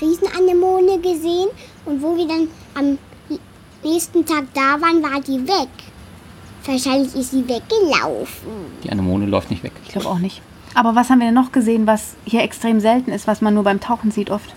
Riesenanemone 0.00 0.98
gesehen. 1.00 1.48
Und 1.84 2.02
wo 2.02 2.16
wir 2.16 2.26
dann 2.26 2.48
am 2.74 2.98
nächsten 3.82 4.24
Tag 4.24 4.44
da 4.54 4.80
waren, 4.80 5.02
war 5.02 5.20
die 5.20 5.46
weg. 5.46 5.68
Wahrscheinlich 6.66 7.14
ist 7.14 7.30
sie 7.32 7.46
weggelaufen. 7.46 8.48
Die 8.82 8.90
Anemone 8.90 9.26
läuft 9.26 9.50
nicht 9.50 9.62
weg. 9.62 9.72
Ich 9.84 9.90
glaube 9.92 10.08
auch 10.08 10.18
nicht. 10.18 10.40
Aber 10.74 10.94
was 10.94 11.08
haben 11.10 11.18
wir 11.20 11.26
denn 11.26 11.34
noch 11.34 11.52
gesehen, 11.52 11.86
was 11.86 12.14
hier 12.24 12.42
extrem 12.42 12.80
selten 12.80 13.10
ist, 13.12 13.26
was 13.26 13.40
man 13.40 13.54
nur 13.54 13.62
beim 13.64 13.80
Tauchen 13.80 14.10
sieht 14.10 14.30
oft? 14.30 14.54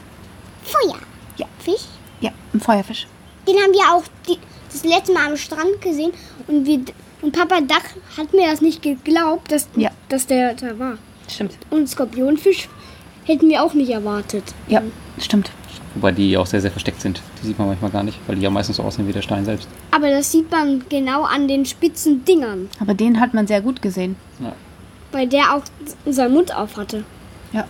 Feuer. 0.63 0.97
Ja. 1.37 1.45
Fisch. 1.59 1.85
Ja, 2.21 2.31
ein 2.53 2.59
Feuerfisch. 2.59 3.07
Den 3.47 3.55
haben 3.57 3.71
wir 3.73 3.93
auch 3.93 4.03
die, 4.27 4.37
das 4.71 4.83
letzte 4.83 5.13
Mal 5.13 5.27
am 5.27 5.37
Strand 5.37 5.81
gesehen. 5.81 6.11
Und, 6.47 6.65
wir, 6.65 6.79
und 7.21 7.33
Papa 7.33 7.61
Dach 7.61 7.83
hat 8.17 8.33
mir 8.33 8.49
das 8.49 8.61
nicht 8.61 8.81
geglaubt, 8.81 9.51
dass, 9.51 9.67
Ja. 9.75 9.91
dass 10.09 10.25
der 10.27 10.53
da 10.55 10.77
war. 10.79 10.97
Stimmt. 11.29 11.57
Und 11.69 11.87
Skorpionfisch 11.89 12.67
hätten 13.25 13.49
wir 13.49 13.61
auch 13.63 13.73
nicht 13.73 13.89
erwartet. 13.91 14.43
Ja, 14.67 14.81
stimmt. 15.19 15.51
Wobei 15.95 16.11
die 16.11 16.37
auch 16.37 16.45
sehr, 16.45 16.61
sehr 16.61 16.71
versteckt 16.71 17.01
sind. 17.01 17.21
Die 17.41 17.47
sieht 17.47 17.57
man 17.57 17.67
manchmal 17.67 17.89
gar 17.91 18.03
nicht, 18.03 18.19
weil 18.27 18.35
die 18.35 18.41
ja 18.43 18.49
meistens 18.49 18.77
so 18.77 18.83
aussehen 18.83 19.07
wie 19.07 19.13
der 19.13 19.21
Stein 19.21 19.45
selbst. 19.45 19.67
Aber 19.91 20.09
das 20.09 20.31
sieht 20.31 20.51
man 20.51 20.83
genau 20.89 21.23
an 21.23 21.47
den 21.47 21.65
spitzen 21.65 22.23
Dingern. 22.25 22.69
Aber 22.79 22.93
den 22.93 23.19
hat 23.19 23.33
man 23.33 23.47
sehr 23.47 23.61
gut 23.61 23.81
gesehen. 23.81 24.15
Ja. 24.39 24.53
Weil 25.11 25.27
der 25.27 25.55
auch 25.55 25.63
seinen 26.05 26.33
Mund 26.33 26.55
auf 26.55 26.77
hatte. 26.77 27.03
Ja. 27.53 27.65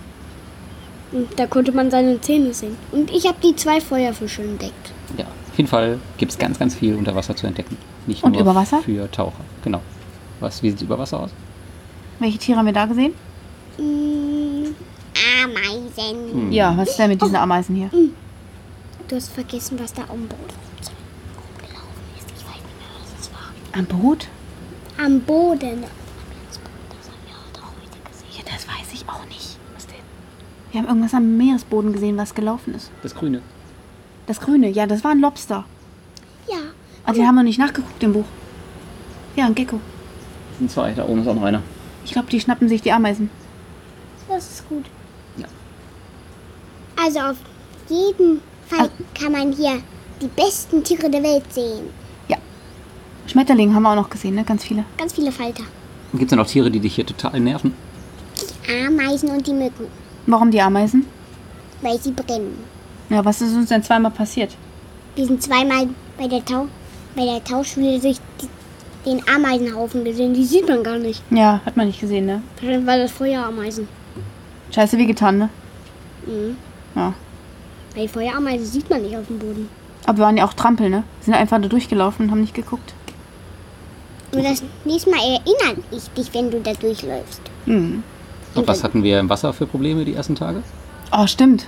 Und 1.14 1.28
da 1.40 1.48
konnte 1.48 1.72
man 1.72 1.90
seine 1.90 2.20
Zähne 2.20 2.54
sehen. 2.54 2.76
Und 2.92 3.12
ich 3.12 3.26
habe 3.28 3.38
die 3.42 3.56
zwei 3.56 3.80
Feuerfische 3.80 4.42
entdeckt. 4.42 4.92
ja. 5.18 5.26
Auf 5.50 5.58
jeden 5.60 5.70
Fall 5.72 5.98
gibt 6.18 6.32
es 6.32 6.38
ganz, 6.38 6.60
ganz 6.60 6.76
viel 6.76 6.94
unter 6.94 7.16
Wasser 7.16 7.36
zu 7.36 7.48
entdecken. 7.48 7.78
Nicht 8.06 8.24
Und 8.24 8.34
nur 8.34 8.42
über 8.42 8.54
Wasser? 8.54 8.78
für 8.84 9.10
Taucher. 9.10 9.40
Genau. 9.64 9.82
Was, 10.40 10.62
wie 10.62 10.70
sieht 10.70 10.78
es 10.78 10.84
über 10.84 11.00
Wasser 11.00 11.20
aus? 11.22 11.32
Welche 12.20 12.38
Tiere 12.38 12.60
haben 12.60 12.68
wir 12.68 12.74
da 12.74 12.86
gesehen? 12.86 13.14
Mm, 13.80 14.27
Ameisen. 15.44 16.32
Hm. 16.32 16.52
Ja, 16.52 16.76
was 16.78 16.90
ist 16.90 17.00
denn 17.00 17.10
mit 17.10 17.22
diesen 17.22 17.36
Ameisen 17.36 17.76
hier? 17.76 17.90
Du 19.08 19.16
hast 19.16 19.30
vergessen, 19.30 19.80
was 19.80 19.94
da 19.94 20.02
am 20.04 20.28
Boden 20.28 20.44
rumgelaufen 21.36 22.04
ist. 22.18 22.28
Ich 22.36 22.44
weiß 22.46 22.56
nicht 22.56 22.78
mehr, 22.78 22.92
was 23.02 23.22
es 23.22 23.32
war. 23.32 23.80
Am 23.80 23.86
Boot? 23.86 24.28
Am 24.98 25.20
Boden. 25.22 25.84
Ja, 28.32 28.44
das 28.46 28.68
weiß 28.68 28.94
ich 28.94 29.08
auch 29.08 29.26
nicht. 29.26 29.58
Was 29.76 29.88
denn? 29.88 29.96
Wir 30.72 30.82
haben 30.82 30.88
irgendwas 30.88 31.14
am 31.14 31.38
Meeresboden 31.38 31.94
gesehen, 31.94 32.18
was 32.18 32.34
gelaufen 32.36 32.74
ist. 32.76 32.92
Das 33.04 33.16
Grüne. 33.16 33.42
Das 34.26 34.40
Grüne, 34.42 34.70
ja, 34.70 34.86
das 34.88 35.04
war 35.04 35.12
ein 35.12 35.20
Lobster. 35.20 35.64
Ja, 36.50 36.58
Ah, 37.06 37.14
die 37.14 37.26
haben 37.26 37.36
wir 37.36 37.44
nicht 37.44 37.58
nachgeguckt 37.60 38.04
im 38.04 38.12
Buch. 38.12 38.26
Ja, 39.38 39.46
ein 39.46 39.56
Gecko. 39.56 39.80
Sind 40.60 40.70
zwei, 40.70 40.92
da 40.92 41.06
oben 41.06 41.22
ist 41.22 41.28
auch 41.30 41.36
noch 41.36 41.44
einer. 41.44 41.62
Ich 42.04 42.12
glaube, 42.12 42.30
die 42.30 42.42
schnappen 42.42 42.68
sich 42.68 42.82
die 42.82 42.92
Ameisen. 42.92 43.30
Das 44.28 44.50
ist 44.52 44.68
gut. 44.68 44.84
Ja. 45.38 45.46
Also 47.04 47.20
auf 47.20 47.38
jeden 47.90 48.42
Fall 48.68 48.90
kann 49.20 49.32
man 49.32 49.52
hier 49.54 49.82
die 50.22 50.28
besten 50.28 50.84
Tiere 50.84 51.10
der 51.10 51.24
Welt 51.24 51.52
sehen. 51.54 51.90
Schmetterlinge 53.28 53.74
haben 53.76 53.84
wir 53.84 53.92
auch 53.92 53.96
noch 53.98 54.10
gesehen, 54.10 54.36
ne? 54.36 54.46
Ganz 54.46 54.64
viele. 54.64 54.86
Ganz 54.98 55.12
viele 55.14 55.34
Falter. 55.34 55.64
Gibt 56.14 56.24
es 56.24 56.30
denn 56.30 56.40
auch 56.40 56.48
Tiere, 56.48 56.72
die 56.72 56.80
dich 56.80 56.96
hier 56.96 57.06
total 57.06 57.38
nerven? 57.42 57.74
Ameisen 58.88 59.30
und 59.30 59.46
die 59.46 59.52
Mücken, 59.52 59.88
Warum 60.28 60.50
die 60.50 60.62
Ameisen? 60.62 61.06
weil 61.82 62.00
sie 62.00 62.12
brennen. 62.12 62.58
Ja, 63.10 63.24
was 63.26 63.42
ist 63.42 63.54
uns 63.54 63.68
denn 63.68 63.84
zweimal 63.84 64.12
passiert? 64.12 64.56
Wir 65.16 65.26
sind 65.26 65.44
zweimal 65.44 65.90
bei 66.18 66.28
der, 66.30 66.44
Tau 66.46 66.68
bei 67.18 67.26
der 67.26 67.44
Tauschschule 67.44 68.00
durch 68.00 68.18
die, 68.42 69.10
den 69.10 69.22
Ameisenhaufen 69.28 70.06
gesehen. 70.06 70.34
Die 70.34 70.46
sieht 70.46 70.68
man 70.68 70.82
gar 70.82 70.98
nicht. 70.98 71.22
Ja, 71.30 71.60
hat 71.66 71.76
man 71.76 71.88
nicht 71.88 72.00
gesehen, 72.00 72.26
ne? 72.28 72.42
Wahrscheinlich 72.62 72.88
war 72.88 72.98
das 72.98 73.12
Feuerameisen. 73.12 73.90
Scheiße 74.74 74.98
wie 74.98 75.08
getan, 75.08 75.38
ne? 75.38 75.50
Mhm. 76.26 76.58
Ja. 76.96 77.14
Weil 77.94 78.04
die 78.04 78.08
Feuerameisen 78.08 78.66
sieht 78.66 78.90
man 78.90 79.02
nicht 79.02 79.16
auf 79.16 79.28
dem 79.28 79.40
Boden. 79.40 79.70
Aber 80.06 80.18
wir 80.20 80.26
waren 80.26 80.38
ja 80.38 80.46
auch 80.46 80.54
Trampel, 80.54 80.90
ne? 80.90 81.04
Sind 81.22 81.34
einfach 81.34 81.62
da 81.62 81.68
durchgelaufen 81.68 82.26
und 82.26 82.32
haben 82.32 82.42
nicht 82.42 82.54
geguckt. 82.54 82.94
Und 84.32 84.44
das 84.44 84.62
nächste 84.86 85.10
Mal 85.10 85.20
erinnert 85.20 85.84
ich 85.92 86.10
dich, 86.12 86.34
wenn 86.34 86.52
du 86.52 86.60
da 86.60 86.74
durchläufst. 86.74 87.42
Hm. 87.66 88.04
Und 88.56 88.68
was 88.68 88.84
hatten 88.84 89.04
wir 89.04 89.20
im 89.20 89.30
Wasser 89.30 89.54
für 89.54 89.66
Probleme 89.66 90.04
die 90.04 90.16
ersten 90.16 90.36
Tage? 90.36 90.64
Oh, 91.12 91.28
stimmt. 91.28 91.66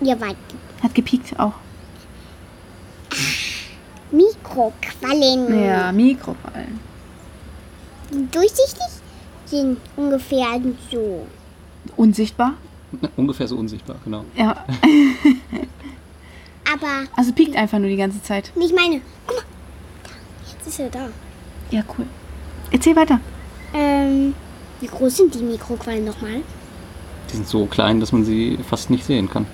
Ihr 0.00 0.20
wart 0.20 0.36
Hat 0.82 0.94
gepiekt 0.94 1.38
auch. 1.38 1.54
Mikroquallen. 4.10 5.64
Ja, 5.64 5.92
Mikrofallen. 5.92 6.80
Die 8.10 8.30
durchsichtig 8.30 8.86
sind 9.46 9.78
ungefähr 9.96 10.60
so. 10.90 11.26
Unsichtbar? 11.96 12.52
Ungefähr 13.16 13.48
so 13.48 13.56
unsichtbar, 13.56 13.96
genau. 14.04 14.24
Ja. 14.36 14.64
Aber 16.72 17.04
Also 17.16 17.32
piekt 17.32 17.56
einfach 17.56 17.78
nur 17.78 17.88
die 17.88 17.96
ganze 17.96 18.22
Zeit. 18.22 18.52
ich 18.54 18.72
meine, 18.74 19.00
guck 19.26 19.36
mal. 19.36 19.44
Jetzt 20.52 20.66
ist 20.68 20.80
er 20.80 20.90
da. 20.90 21.08
Ja, 21.70 21.82
cool. 21.96 22.06
Erzähl 22.70 22.94
weiter. 22.96 23.20
Ähm, 23.74 24.34
wie 24.80 24.86
groß 24.86 25.16
sind 25.18 25.34
die 25.34 25.42
Mikroquallen 25.42 26.04
nochmal? 26.04 26.40
Die 27.30 27.36
sind 27.36 27.46
so 27.46 27.66
klein, 27.66 28.00
dass 28.00 28.12
man 28.12 28.24
sie 28.24 28.58
fast 28.68 28.90
nicht 28.90 29.04
sehen 29.04 29.28
kann. 29.30 29.46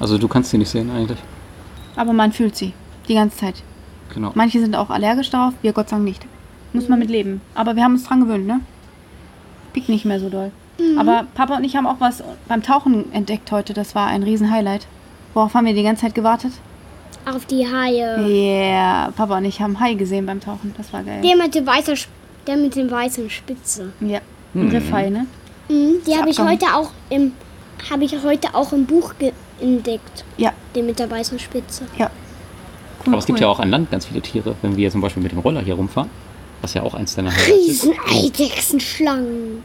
Also 0.00 0.18
du 0.18 0.28
kannst 0.28 0.50
sie 0.50 0.58
nicht 0.58 0.68
sehen 0.70 0.90
eigentlich. 0.90 1.18
Aber 1.96 2.12
man 2.12 2.32
fühlt 2.32 2.56
sie. 2.56 2.72
Die 3.08 3.14
ganze 3.14 3.36
Zeit. 3.38 3.62
Genau. 4.12 4.32
Manche 4.34 4.60
sind 4.60 4.74
auch 4.76 4.90
allergisch 4.90 5.30
darauf, 5.30 5.54
wir 5.62 5.72
Gott 5.72 5.88
sei 5.88 5.96
Dank 5.96 6.04
nicht. 6.08 6.26
Muss 6.72 6.88
man 6.88 6.98
mit 6.98 7.10
leben. 7.10 7.40
Aber 7.54 7.74
wir 7.76 7.84
haben 7.84 7.94
uns 7.94 8.04
dran 8.04 8.20
gewöhnt, 8.20 8.46
ne? 8.46 8.60
Piekt 9.72 9.88
nicht 9.88 10.04
mehr 10.04 10.20
so 10.20 10.28
doll. 10.28 10.50
Aber 10.98 11.26
Papa 11.34 11.56
und 11.56 11.64
ich 11.64 11.74
haben 11.76 11.86
auch 11.86 12.00
was 12.00 12.22
beim 12.48 12.62
Tauchen 12.62 13.10
entdeckt 13.12 13.50
heute. 13.52 13.72
Das 13.72 13.94
war 13.94 14.06
ein 14.08 14.22
Riesen-Highlight. 14.22 14.86
Worauf 15.34 15.54
haben 15.54 15.66
wir 15.66 15.74
die 15.74 15.82
ganze 15.82 16.02
Zeit 16.02 16.14
gewartet? 16.14 16.52
Auf 17.24 17.44
die 17.46 17.66
Haie. 17.66 18.18
Yeah, 18.26 19.10
Papa 19.16 19.38
und 19.38 19.44
ich 19.46 19.60
haben 19.60 19.80
Hai 19.80 19.94
gesehen 19.94 20.26
beim 20.26 20.40
Tauchen. 20.40 20.74
Das 20.76 20.92
war 20.92 21.02
geil. 21.02 21.20
Der 21.22 21.36
mit 21.36 21.54
dem 21.54 21.66
weißen, 21.66 21.94
Sp- 21.96 22.12
der 22.46 22.56
mit 22.56 22.76
dem 22.76 22.90
weißen 22.90 23.28
Spitze. 23.30 23.92
Ja, 24.00 24.20
ein 24.54 24.68
Riffhai, 24.68 25.10
ne? 25.10 25.26
Mhm, 25.68 25.94
die 26.06 26.16
habe 26.16 26.30
ich 26.30 26.38
heute 26.38 26.66
auch 26.74 26.90
im 27.10 27.32
habe 27.90 28.04
ich 28.04 28.14
heute 28.22 28.54
auch 28.54 28.72
im 28.72 28.86
Buch 28.86 29.12
entdeckt. 29.60 30.24
Ja, 30.38 30.52
Den 30.74 30.86
mit 30.86 30.98
der 30.98 31.10
weißen 31.10 31.38
Spitze. 31.38 31.84
ja. 31.98 32.10
Cool, 33.04 33.12
Aber 33.12 33.18
es 33.18 33.26
gibt 33.26 33.38
cool. 33.38 33.42
ja 33.42 33.48
auch 33.48 33.60
an 33.60 33.70
Land 33.70 33.90
ganz 33.90 34.06
viele 34.06 34.20
Tiere. 34.22 34.54
Wenn 34.62 34.76
wir 34.76 34.90
zum 34.90 35.00
Beispiel 35.00 35.22
mit 35.22 35.32
dem 35.32 35.38
Roller 35.40 35.60
hier 35.60 35.74
rumfahren, 35.74 36.08
was 36.62 36.74
ja 36.74 36.82
auch 36.82 36.94
eins 36.94 37.14
deiner 37.14 37.30
Highlights 37.30 37.66
ist. 37.66 37.84
Rieseneidechsenschlangen. 37.84 39.62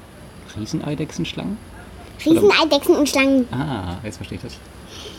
Rieseneidechsenschlangen? 0.58 1.58
Rieseneidechsen 2.26 2.96
und 2.96 3.10
Schlangen. 3.10 3.48
Ah, 3.52 3.98
jetzt 4.04 4.18
verstehe 4.18 4.38
ich 4.38 4.44
das. 4.44 4.58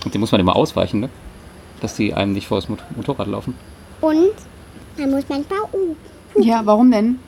Und 0.04 0.14
den 0.14 0.20
muss 0.20 0.32
man 0.32 0.40
immer 0.40 0.56
ausweichen, 0.56 1.00
ne? 1.00 1.08
Dass 1.80 1.96
die 1.96 2.14
einem 2.14 2.32
nicht 2.32 2.46
vor 2.46 2.58
das 2.58 2.68
Mot 2.68 2.80
Motorrad 2.96 3.26
laufen. 3.26 3.54
Und 4.00 4.32
man 4.98 5.10
muss 5.10 5.24
manchmal 5.28 5.60
uh, 5.72 5.96
Ja, 6.40 6.62
warum 6.64 6.90
denn? 6.90 7.18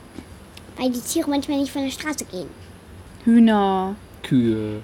weil 0.77 0.91
die 0.91 1.01
Tiere 1.01 1.31
manchmal 1.31 1.59
nicht 1.59 1.73
von 1.73 1.83
der 1.83 1.91
Straße 1.91 2.25
gehen. 2.25 2.49
Hühner, 3.25 3.95
Kühe, 4.23 4.81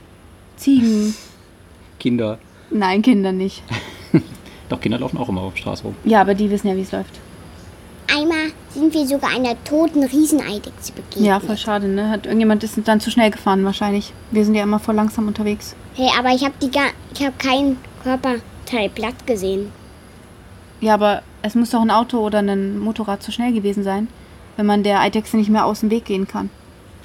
Ziegen. 0.57 1.15
Kinder. 1.99 2.39
Nein, 2.71 3.03
Kinder 3.03 3.33
nicht. 3.33 3.63
Doch, 4.69 4.81
Kinder 4.81 4.99
laufen 4.99 5.19
auch 5.19 5.29
immer 5.29 5.43
auf 5.43 5.55
der 5.55 5.61
Straße 5.63 5.83
rum. 5.83 5.95
Ja, 6.05 6.21
aber 6.21 6.35
die 6.35 6.49
wissen 6.51 6.69
ja, 6.69 6.77
wie 6.77 6.83
es 6.83 6.93
läuft. 6.93 7.19
Einmal 8.17 8.53
sind 8.75 8.95
wir 8.95 9.07
sogar 9.07 9.31
einer 9.31 9.63
toten 9.65 10.05
Rieseneidechse 10.05 10.93
begegnet. 10.93 11.27
Ja, 11.27 11.41
voll 11.41 11.57
schade, 11.57 11.89
ne? 11.89 12.11
Hat 12.11 12.27
irgendjemand 12.27 12.63
ist 12.65 12.79
dann 12.85 13.01
zu 13.01 13.11
schnell 13.11 13.31
gefahren 13.31 13.65
wahrscheinlich. 13.65 14.13
Wir 14.31 14.45
sind 14.45 14.55
ja 14.55 14.63
immer 14.63 14.79
voll 14.79 14.95
langsam 14.95 15.27
unterwegs. 15.27 15.75
Hey, 15.95 16.09
aber 16.19 16.31
ich 16.31 16.45
habe 16.45 16.55
die 16.63 16.71
gar, 16.71 16.91
ich 17.13 17.25
habe 17.25 17.35
kein 17.39 17.77
Körperteil 18.03 18.89
platt 18.89 19.27
gesehen. 19.27 19.73
Ja, 20.81 20.95
aber 20.95 21.23
es 21.43 21.55
muss 21.55 21.71
doch 21.71 21.83
ein 21.83 21.91
Auto 21.91 22.19
oder 22.19 22.39
ein 22.39 22.79
Motorrad 22.79 23.23
zu 23.23 23.33
schnell 23.33 23.53
gewesen 23.53 23.83
sein, 23.83 24.09
wenn 24.57 24.67
man 24.67 24.83
der 24.83 25.01
Eidechse 25.01 25.37
nicht 25.37 25.51
mehr 25.51 25.67
aus 25.67 25.81
dem 25.81 25.91
Weg 25.91 26.05
gehen 26.05 26.27
kann. 26.27 26.51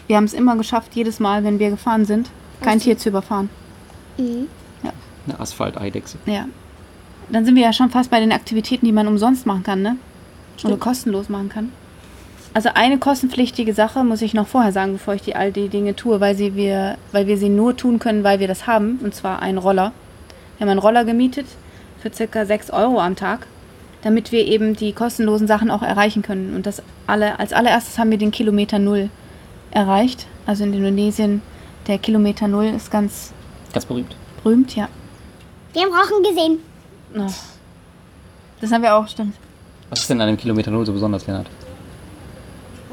Wir 0.08 0.18
haben 0.18 0.26
es 0.26 0.34
immer 0.34 0.56
geschafft, 0.56 0.96
jedes 0.96 1.20
Mal, 1.20 1.44
wenn 1.44 1.60
wir 1.60 1.72
gefahren 1.72 2.06
sind, 2.06 2.30
kein. 2.62 2.80
Tier 2.80 2.98
zu 2.98 3.10
überfahren. 3.10 3.50
Mhm. 4.18 4.48
Eine 5.28 5.40
Asphalteidechse. 5.40 6.20
Ja. 6.28 6.46
Dann 7.32 7.46
sind 7.46 7.56
wir 7.56 7.64
ja 7.64 7.74
schon 7.74 7.90
fast 7.90 8.12
bei 8.12 8.20
den 8.20 8.32
Aktivitäten, 8.32 8.86
die 8.86 8.92
man 8.92 9.08
umsonst 9.08 9.48
machen 9.48 9.64
kann, 9.64 9.82
ne? 9.82 9.98
Oder 10.64 10.78
kostenlos 10.78 11.30
machen 11.30 11.50
kann. 11.50 11.72
Also 12.54 12.70
eine 12.74 12.98
kostenpflichtige 12.98 13.74
Sache 13.74 14.04
muss 14.06 14.22
ich 14.22 14.34
noch 14.34 14.48
vorher 14.48 14.72
sagen, 14.72 14.94
bevor 14.94 15.14
ich 15.14 15.22
die, 15.22 15.36
all 15.36 15.52
die 15.52 15.68
Dinge 15.68 15.96
tue, 15.96 16.22
weil, 16.22 16.36
sie 16.36 16.56
wir, 16.56 16.98
weil 17.12 17.28
wir 17.28 17.38
sie 17.38 17.50
nur 17.50 17.76
tun 17.76 18.00
können, 18.00 18.24
weil 18.24 18.40
wir 18.40 18.48
das 18.48 18.66
haben, 18.66 19.00
und 19.04 19.14
zwar 19.14 19.42
einen 19.42 19.58
Roller. 19.58 19.92
Wir 20.58 20.66
haben 20.66 20.72
einen 20.72 20.80
Roller 20.80 21.04
gemietet 21.04 21.46
für 22.02 22.14
circa 22.14 22.46
6 22.46 22.70
Euro 22.72 23.02
am 23.02 23.18
Tag, 23.18 23.48
damit 24.04 24.32
wir 24.32 24.46
eben 24.46 24.74
die 24.76 24.94
kostenlosen 24.94 25.48
Sachen 25.48 25.70
auch 25.70 25.82
erreichen 25.82 26.22
können. 26.22 26.56
Und 26.56 26.66
das 26.66 26.82
alle, 27.08 27.40
als 27.40 27.52
allererstes 27.52 28.00
haben 28.00 28.12
wir 28.12 28.18
den 28.18 28.32
Kilometer 28.32 28.80
Null 28.80 29.10
erreicht. 29.72 30.26
Also 30.46 30.64
in 30.64 30.74
Indonesien, 30.74 31.42
der 31.88 31.98
Kilometer 31.98 32.48
Null 32.48 32.68
ist 32.68 32.90
ganz 32.90 33.34
Ganz 33.74 33.86
berühmt. 33.86 34.16
berühmt, 34.44 34.74
ja. 34.78 34.88
Wir 35.74 35.82
haben 35.82 35.92
Rochen 35.92 36.24
gesehen. 36.24 36.60
Oh. 37.18 37.34
Das 38.62 38.72
haben 38.72 38.82
wir 38.84 38.96
auch, 38.96 39.10
stimmt. 39.10 39.36
Was 39.90 40.02
ist 40.02 40.10
denn 40.10 40.22
an 40.22 40.28
dem 40.28 40.38
Kilometer 40.38 40.72
Null 40.72 40.86
so 40.86 40.94
besonders, 40.94 41.28
Lennart? 41.28 41.48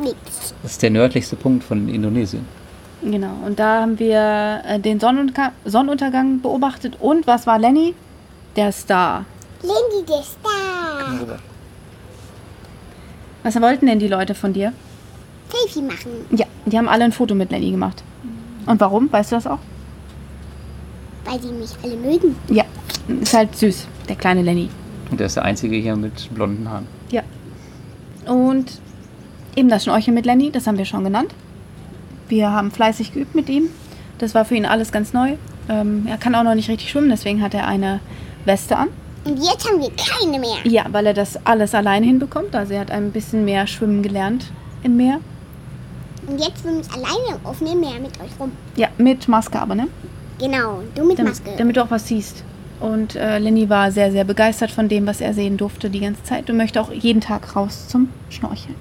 Nix. 0.01 0.55
Das 0.63 0.73
ist 0.73 0.83
der 0.83 0.91
nördlichste 0.91 1.37
Punkt 1.37 1.65
von 1.65 1.89
Indonesien. 1.89 2.47
Genau, 3.03 3.35
und 3.45 3.59
da 3.59 3.83
haben 3.83 3.99
wir 3.99 4.63
äh, 4.65 4.79
den 4.79 5.01
Sonnenuntergang, 5.01 5.53
Sonnenuntergang 5.65 6.41
beobachtet. 6.41 6.97
Und 7.01 7.27
was 7.27 7.47
war 7.47 7.59
Lenny? 7.59 7.95
Der 8.55 8.71
Star. 8.71 9.25
Lindy, 9.63 10.07
der 10.07 10.23
Star. 10.23 11.29
Was 13.43 13.61
wollten 13.61 13.87
denn 13.87 13.99
die 13.99 14.09
Leute 14.09 14.35
von 14.35 14.53
dir? 14.53 14.73
Selfie 15.51 15.83
machen. 15.83 16.27
Ja, 16.31 16.47
die 16.65 16.79
haben 16.79 16.89
alle 16.89 17.05
ein 17.05 17.13
Foto 17.13 17.35
mit 17.35 17.51
Lenny 17.51 17.73
gemacht. 17.73 18.05
Und 18.67 18.81
warum? 18.81 19.11
Weißt 19.13 19.33
du 19.33 19.37
das 19.37 19.47
auch? 19.47 19.59
Weil 21.25 21.39
die 21.41 21.49
mich 21.49 21.71
alle 21.83 21.97
mögen. 21.97 22.37
Ja, 22.49 22.65
ist 23.21 23.35
halt 23.35 23.57
süß, 23.57 23.87
der 24.09 24.17
kleine 24.17 24.43
Lenny. 24.43 24.69
Und 25.13 25.19
der 25.19 25.27
ist 25.27 25.37
der 25.37 25.45
einzige 25.45 25.77
hier 25.77 25.95
mit 25.95 26.35
blonden 26.35 26.69
Haaren. 26.71 26.87
Ja. 27.11 27.23
Und 28.27 28.81
eben 29.55 29.69
das 29.69 29.85
Schnorcheln 29.85 30.15
mit 30.15 30.25
Lenny, 30.25 30.51
das 30.51 30.67
haben 30.67 30.79
wir 30.79 30.87
schon 30.87 31.05
genannt. 31.05 31.35
Wir 32.29 32.51
haben 32.51 32.71
fleißig 32.71 33.13
geübt 33.13 33.35
mit 33.35 33.51
ihm. 33.51 33.69
Das 34.19 34.35
war 34.35 34.47
für 34.47 34.55
ihn 34.55 34.65
alles 34.65 34.91
ganz 34.91 35.13
neu. 35.13 35.35
Ähm, 35.69 36.07
er 36.09 36.17
kann 36.17 36.35
auch 36.35 36.45
noch 36.45 36.55
nicht 36.55 36.71
richtig 36.71 36.91
schwimmen, 36.91 37.11
deswegen 37.11 37.43
hat 37.43 37.53
er 37.53 37.67
eine 37.69 38.01
Weste 38.47 38.77
an. 38.79 38.89
Und 39.25 39.37
jetzt 39.37 39.69
haben 39.69 39.81
wir 39.81 39.91
keine 39.91 40.39
mehr. 40.39 40.57
Ja, 40.65 40.87
weil 40.91 41.07
er 41.07 41.15
das 41.15 41.39
alles 41.45 41.75
alleine 41.75 42.07
hinbekommt. 42.07 42.57
Also 42.57 42.73
er 42.73 42.81
hat 42.81 42.91
ein 42.91 43.13
bisschen 43.13 43.45
mehr 43.45 43.67
schwimmen 43.67 44.03
gelernt 44.03 44.47
im 44.83 44.97
Meer. 44.97 45.21
Und 46.27 46.39
jetzt 46.39 46.63
schwimme 46.63 46.81
ich 46.81 46.91
alleine 46.91 47.39
im 47.39 47.47
offenen 47.47 47.81
Meer 47.81 48.01
mit 48.01 48.19
euch 48.19 48.31
rum. 48.41 48.53
Ja, 48.77 48.89
mit 48.97 49.29
Maske 49.29 49.61
aber, 49.61 49.75
ne? 49.75 49.89
Genau, 50.39 50.81
du 50.95 51.05
mit 51.05 51.19
Damit, 51.19 51.35
Maske. 51.35 51.51
damit 51.59 51.77
du 51.77 51.85
auch 51.85 51.91
was 51.91 52.09
siehst. 52.09 52.43
Und 52.83 53.15
äh, 53.15 53.39
Lenny 53.39 53.71
war 53.71 53.93
sehr, 53.93 54.11
sehr 54.11 54.25
begeistert 54.25 54.73
von 54.73 54.89
dem, 54.89 55.07
was 55.07 55.21
er 55.21 55.35
sehen 55.35 55.57
durfte 55.57 55.89
die 55.89 56.01
ganze 56.01 56.25
Zeit 56.25 56.51
und 56.51 56.57
möchte 56.57 56.81
auch 56.81 56.93
jeden 56.93 57.21
Tag 57.21 57.55
raus 57.55 57.87
zum 57.87 58.09
Schnorcheln. 58.29 58.75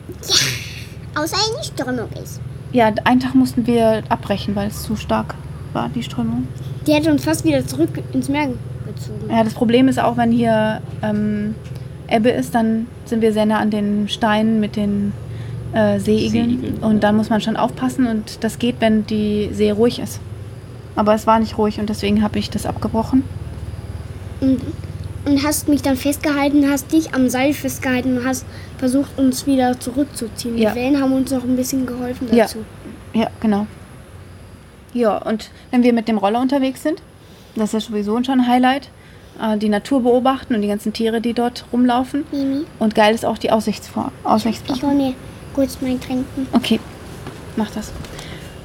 Außer 1.16 1.38
wenn 1.38 1.62
die 1.62 1.68
Strömung 1.68 2.10
ist. 2.24 2.42
Ja, 2.72 2.92
einen 3.04 3.20
Tag 3.20 3.36
mussten 3.36 3.68
wir 3.68 4.02
abbrechen, 4.10 4.56
weil 4.56 4.70
es 4.70 4.82
zu 4.82 4.96
stark 4.96 5.36
war, 5.74 5.90
die 5.90 6.02
Strömung. 6.02 6.48
Die 6.88 6.96
hat 6.96 7.06
uns 7.06 7.24
fast 7.24 7.46
wieder 7.46 7.66
zurück 7.68 7.90
ins 8.12 8.28
Meer 8.28 8.48
gezogen. 8.48 9.30
Ja, 9.30 9.44
das 9.44 9.54
Problem 9.54 9.88
ist 9.88 10.00
auch, 10.00 10.18
wenn 10.18 10.32
hier 10.32 10.82
ähm, 11.04 11.54
Ebbe 12.08 12.30
ist, 12.30 12.56
dann 12.56 12.88
sind 13.06 13.22
wir 13.22 13.34
sehr 13.34 13.46
nah 13.46 13.60
an 13.60 13.70
den 13.70 14.10
Steinen 14.10 14.60
mit 14.60 14.78
den 14.78 15.14
äh, 15.74 16.00
Seeigeln. 16.00 16.60
Seeigeln. 16.60 16.78
Und 16.82 17.04
dann 17.04 17.18
muss 17.18 17.30
man 17.30 17.40
schon 17.42 17.56
aufpassen 17.56 18.08
und 18.08 18.44
das 18.44 18.58
geht, 18.58 18.78
wenn 18.80 19.06
die 19.06 19.52
See 19.54 19.70
ruhig 19.70 20.00
ist. 20.00 20.20
Aber 20.96 21.14
es 21.14 21.28
war 21.28 21.40
nicht 21.40 21.60
ruhig 21.60 21.80
und 21.80 21.88
deswegen 21.88 22.24
habe 22.24 22.40
ich 22.40 22.50
das 22.50 22.66
abgebrochen. 22.66 23.24
Und 24.42 24.60
und 25.24 25.44
hast 25.44 25.68
mich 25.68 25.84
dann 25.84 25.98
festgehalten, 25.98 26.68
hast 26.68 26.92
dich 26.92 27.14
am 27.14 27.30
Seil 27.30 27.54
festgehalten 27.54 28.18
und 28.18 28.26
hast 28.26 28.44
versucht, 28.80 29.20
uns 29.20 29.46
wieder 29.46 29.80
zurückzuziehen. 29.80 30.58
Ja. 30.58 30.72
Die 30.72 30.76
Wellen 30.78 31.00
haben 31.00 31.14
uns 31.14 31.30
noch 31.30 31.44
ein 31.44 31.56
bisschen 31.56 31.86
geholfen 31.86 32.28
Ja. 32.32 32.46
dazu. 32.46 32.66
Ja, 33.14 33.28
genau. 33.40 33.68
Ja, 34.94 35.18
und 35.20 35.52
wenn 35.70 35.84
wir 35.84 35.94
mit 35.94 36.08
dem 36.08 36.18
Roller 36.18 36.42
unterwegs 36.42 36.82
sind, 36.82 37.04
das 37.56 37.76
ist 37.76 37.86
sowieso 37.86 38.16
schon 38.24 38.40
ein 38.42 38.48
Highlight, 38.48 38.90
äh, 39.40 39.58
die 39.60 39.70
Natur 39.70 40.02
beobachten 40.02 40.56
und 40.56 40.62
die 40.64 40.68
ganzen 40.68 40.92
Tiere, 40.92 41.22
die 41.22 41.34
dort 41.34 41.66
rumlaufen. 41.72 42.24
Mimi, 42.32 42.66
Und 42.80 42.96
geil 42.96 43.14
ist 43.14 43.24
auch 43.24 43.38
die 43.38 43.52
Aussichtsform. 43.52 44.10
ich 44.22 44.26
Aussichtsplattform. 44.28 44.90
hol 44.90 44.98
mir 44.98 45.14
kurz 45.54 45.78
mein 45.82 46.02
Trinken. 46.02 46.48
Okay, 46.52 46.80
mach 47.58 47.70
das. 47.70 47.92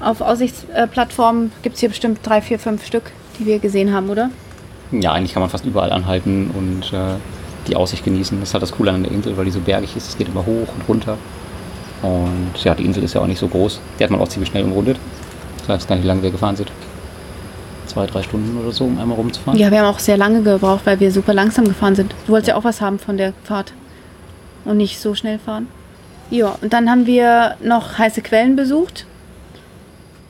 Auf 0.00 0.22
Aussichtsplattformen 0.22 1.52
gibt 1.62 1.74
es 1.74 1.80
hier 1.80 1.90
bestimmt 1.90 2.20
drei, 2.22 2.40
vier, 2.40 2.58
fünf 2.58 2.84
Stück, 2.86 3.12
die 3.38 3.44
wir 3.44 3.58
gesehen 3.58 3.92
haben, 3.92 4.08
oder? 4.08 4.30
Ja, 4.92 5.12
eigentlich 5.12 5.32
kann 5.32 5.40
man 5.40 5.50
fast 5.50 5.64
überall 5.64 5.92
anhalten 5.92 6.50
und 6.54 6.92
äh, 6.92 7.16
die 7.66 7.76
Aussicht 7.76 8.04
genießen. 8.04 8.38
Das 8.40 8.50
ist 8.50 8.54
halt 8.54 8.62
das 8.62 8.72
Coole 8.72 8.92
an 8.92 9.02
der 9.02 9.12
Insel, 9.12 9.36
weil 9.36 9.44
die 9.44 9.50
so 9.50 9.60
bergig 9.60 9.96
ist. 9.96 10.08
Es 10.08 10.18
geht 10.18 10.28
immer 10.28 10.46
hoch 10.46 10.68
und 10.74 10.88
runter. 10.88 11.18
Und 12.02 12.52
ja, 12.62 12.74
die 12.74 12.84
Insel 12.84 13.02
ist 13.02 13.14
ja 13.14 13.20
auch 13.20 13.26
nicht 13.26 13.38
so 13.38 13.48
groß. 13.48 13.80
Die 13.98 14.04
hat 14.04 14.10
man 14.10 14.20
auch 14.20 14.28
ziemlich 14.28 14.50
schnell 14.50 14.64
umrundet. 14.64 14.98
Ich 15.62 15.68
weiß 15.68 15.86
gar 15.86 15.96
nicht, 15.96 16.04
wie 16.04 16.08
lange 16.08 16.22
wir 16.22 16.30
gefahren 16.30 16.56
sind. 16.56 16.70
Zwei, 17.86 18.06
drei 18.06 18.22
Stunden 18.22 18.56
oder 18.58 18.72
so, 18.72 18.84
um 18.84 18.98
einmal 18.98 19.16
rumzufahren. 19.16 19.58
Ja, 19.58 19.70
wir 19.70 19.80
haben 19.80 19.86
auch 19.86 19.98
sehr 19.98 20.16
lange 20.16 20.42
gebraucht, 20.42 20.82
weil 20.84 21.00
wir 21.00 21.10
super 21.10 21.34
langsam 21.34 21.64
gefahren 21.64 21.94
sind. 21.94 22.14
Du 22.26 22.32
wolltest 22.32 22.48
ja 22.48 22.56
auch 22.56 22.64
was 22.64 22.80
haben 22.80 22.98
von 22.98 23.16
der 23.16 23.32
Fahrt 23.44 23.72
und 24.64 24.76
nicht 24.76 25.00
so 25.00 25.14
schnell 25.14 25.38
fahren. 25.38 25.68
Ja, 26.30 26.56
und 26.60 26.72
dann 26.72 26.90
haben 26.90 27.06
wir 27.06 27.56
noch 27.62 27.98
heiße 27.98 28.20
Quellen 28.20 28.56
besucht. 28.56 29.06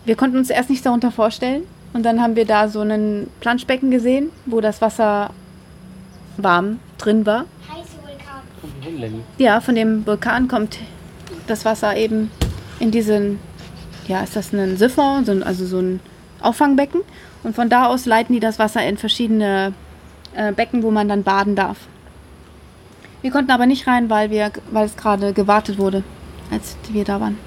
Wir 0.04 0.14
konnten 0.14 0.36
uns 0.36 0.50
erst 0.50 0.70
nicht 0.70 0.84
darunter 0.86 1.10
vorstellen. 1.10 1.62
Und 1.96 2.02
dann 2.02 2.20
haben 2.20 2.37
wir 2.37 2.44
da 2.44 2.68
so 2.68 2.82
ein 2.82 3.26
Planschbecken 3.40 3.90
gesehen, 3.90 4.28
wo 4.44 4.61
das 4.61 4.82
Wasser 4.82 5.30
warm 6.37 6.78
drin 6.98 7.24
war. 7.24 7.46
Heiße 7.72 7.96
Vulkan. 8.82 9.22
Ja, 9.38 9.62
von 9.62 9.74
dem 9.74 10.06
Vulkan 10.06 10.46
kommt 10.46 10.76
das 11.46 11.64
Wasser 11.64 11.96
eben 11.96 12.30
in 12.80 12.90
diesen, 12.90 13.38
ja, 14.09 14.20
ist 14.20 14.37
das 14.37 14.52
ein 14.52 14.76
Siphon, 14.76 15.24
so 15.24 15.32
ein, 15.32 15.42
also 15.42 15.64
so 15.64 15.78
ein 15.78 16.00
Auffangbecken. 16.42 17.00
Und 17.42 17.56
von 17.56 17.70
da 17.70 17.87
aus 17.87 18.04
leiten 18.04 18.35
die 18.35 18.40
das 18.40 18.59
Wasser 18.59 18.87
in 18.87 18.98
verschiedene 18.98 19.72
äh, 20.35 20.52
Becken, 20.52 20.82
wo 20.82 20.90
man 20.90 21.09
dann 21.09 21.22
baden 21.22 21.56
darf. 21.56 21.78
Wir 23.22 23.30
konnten 23.30 23.52
aber 23.52 23.64
nicht 23.64 23.87
rein, 23.87 24.11
weil, 24.11 24.28
wir, 24.28 24.52
weil 24.70 24.85
es 24.85 24.98
gerade 24.98 25.32
gewartet 25.32 25.78
wurde, 25.78 26.04
als 26.50 26.76
wir 26.92 27.04
da 27.04 27.22
waren. 27.22 27.38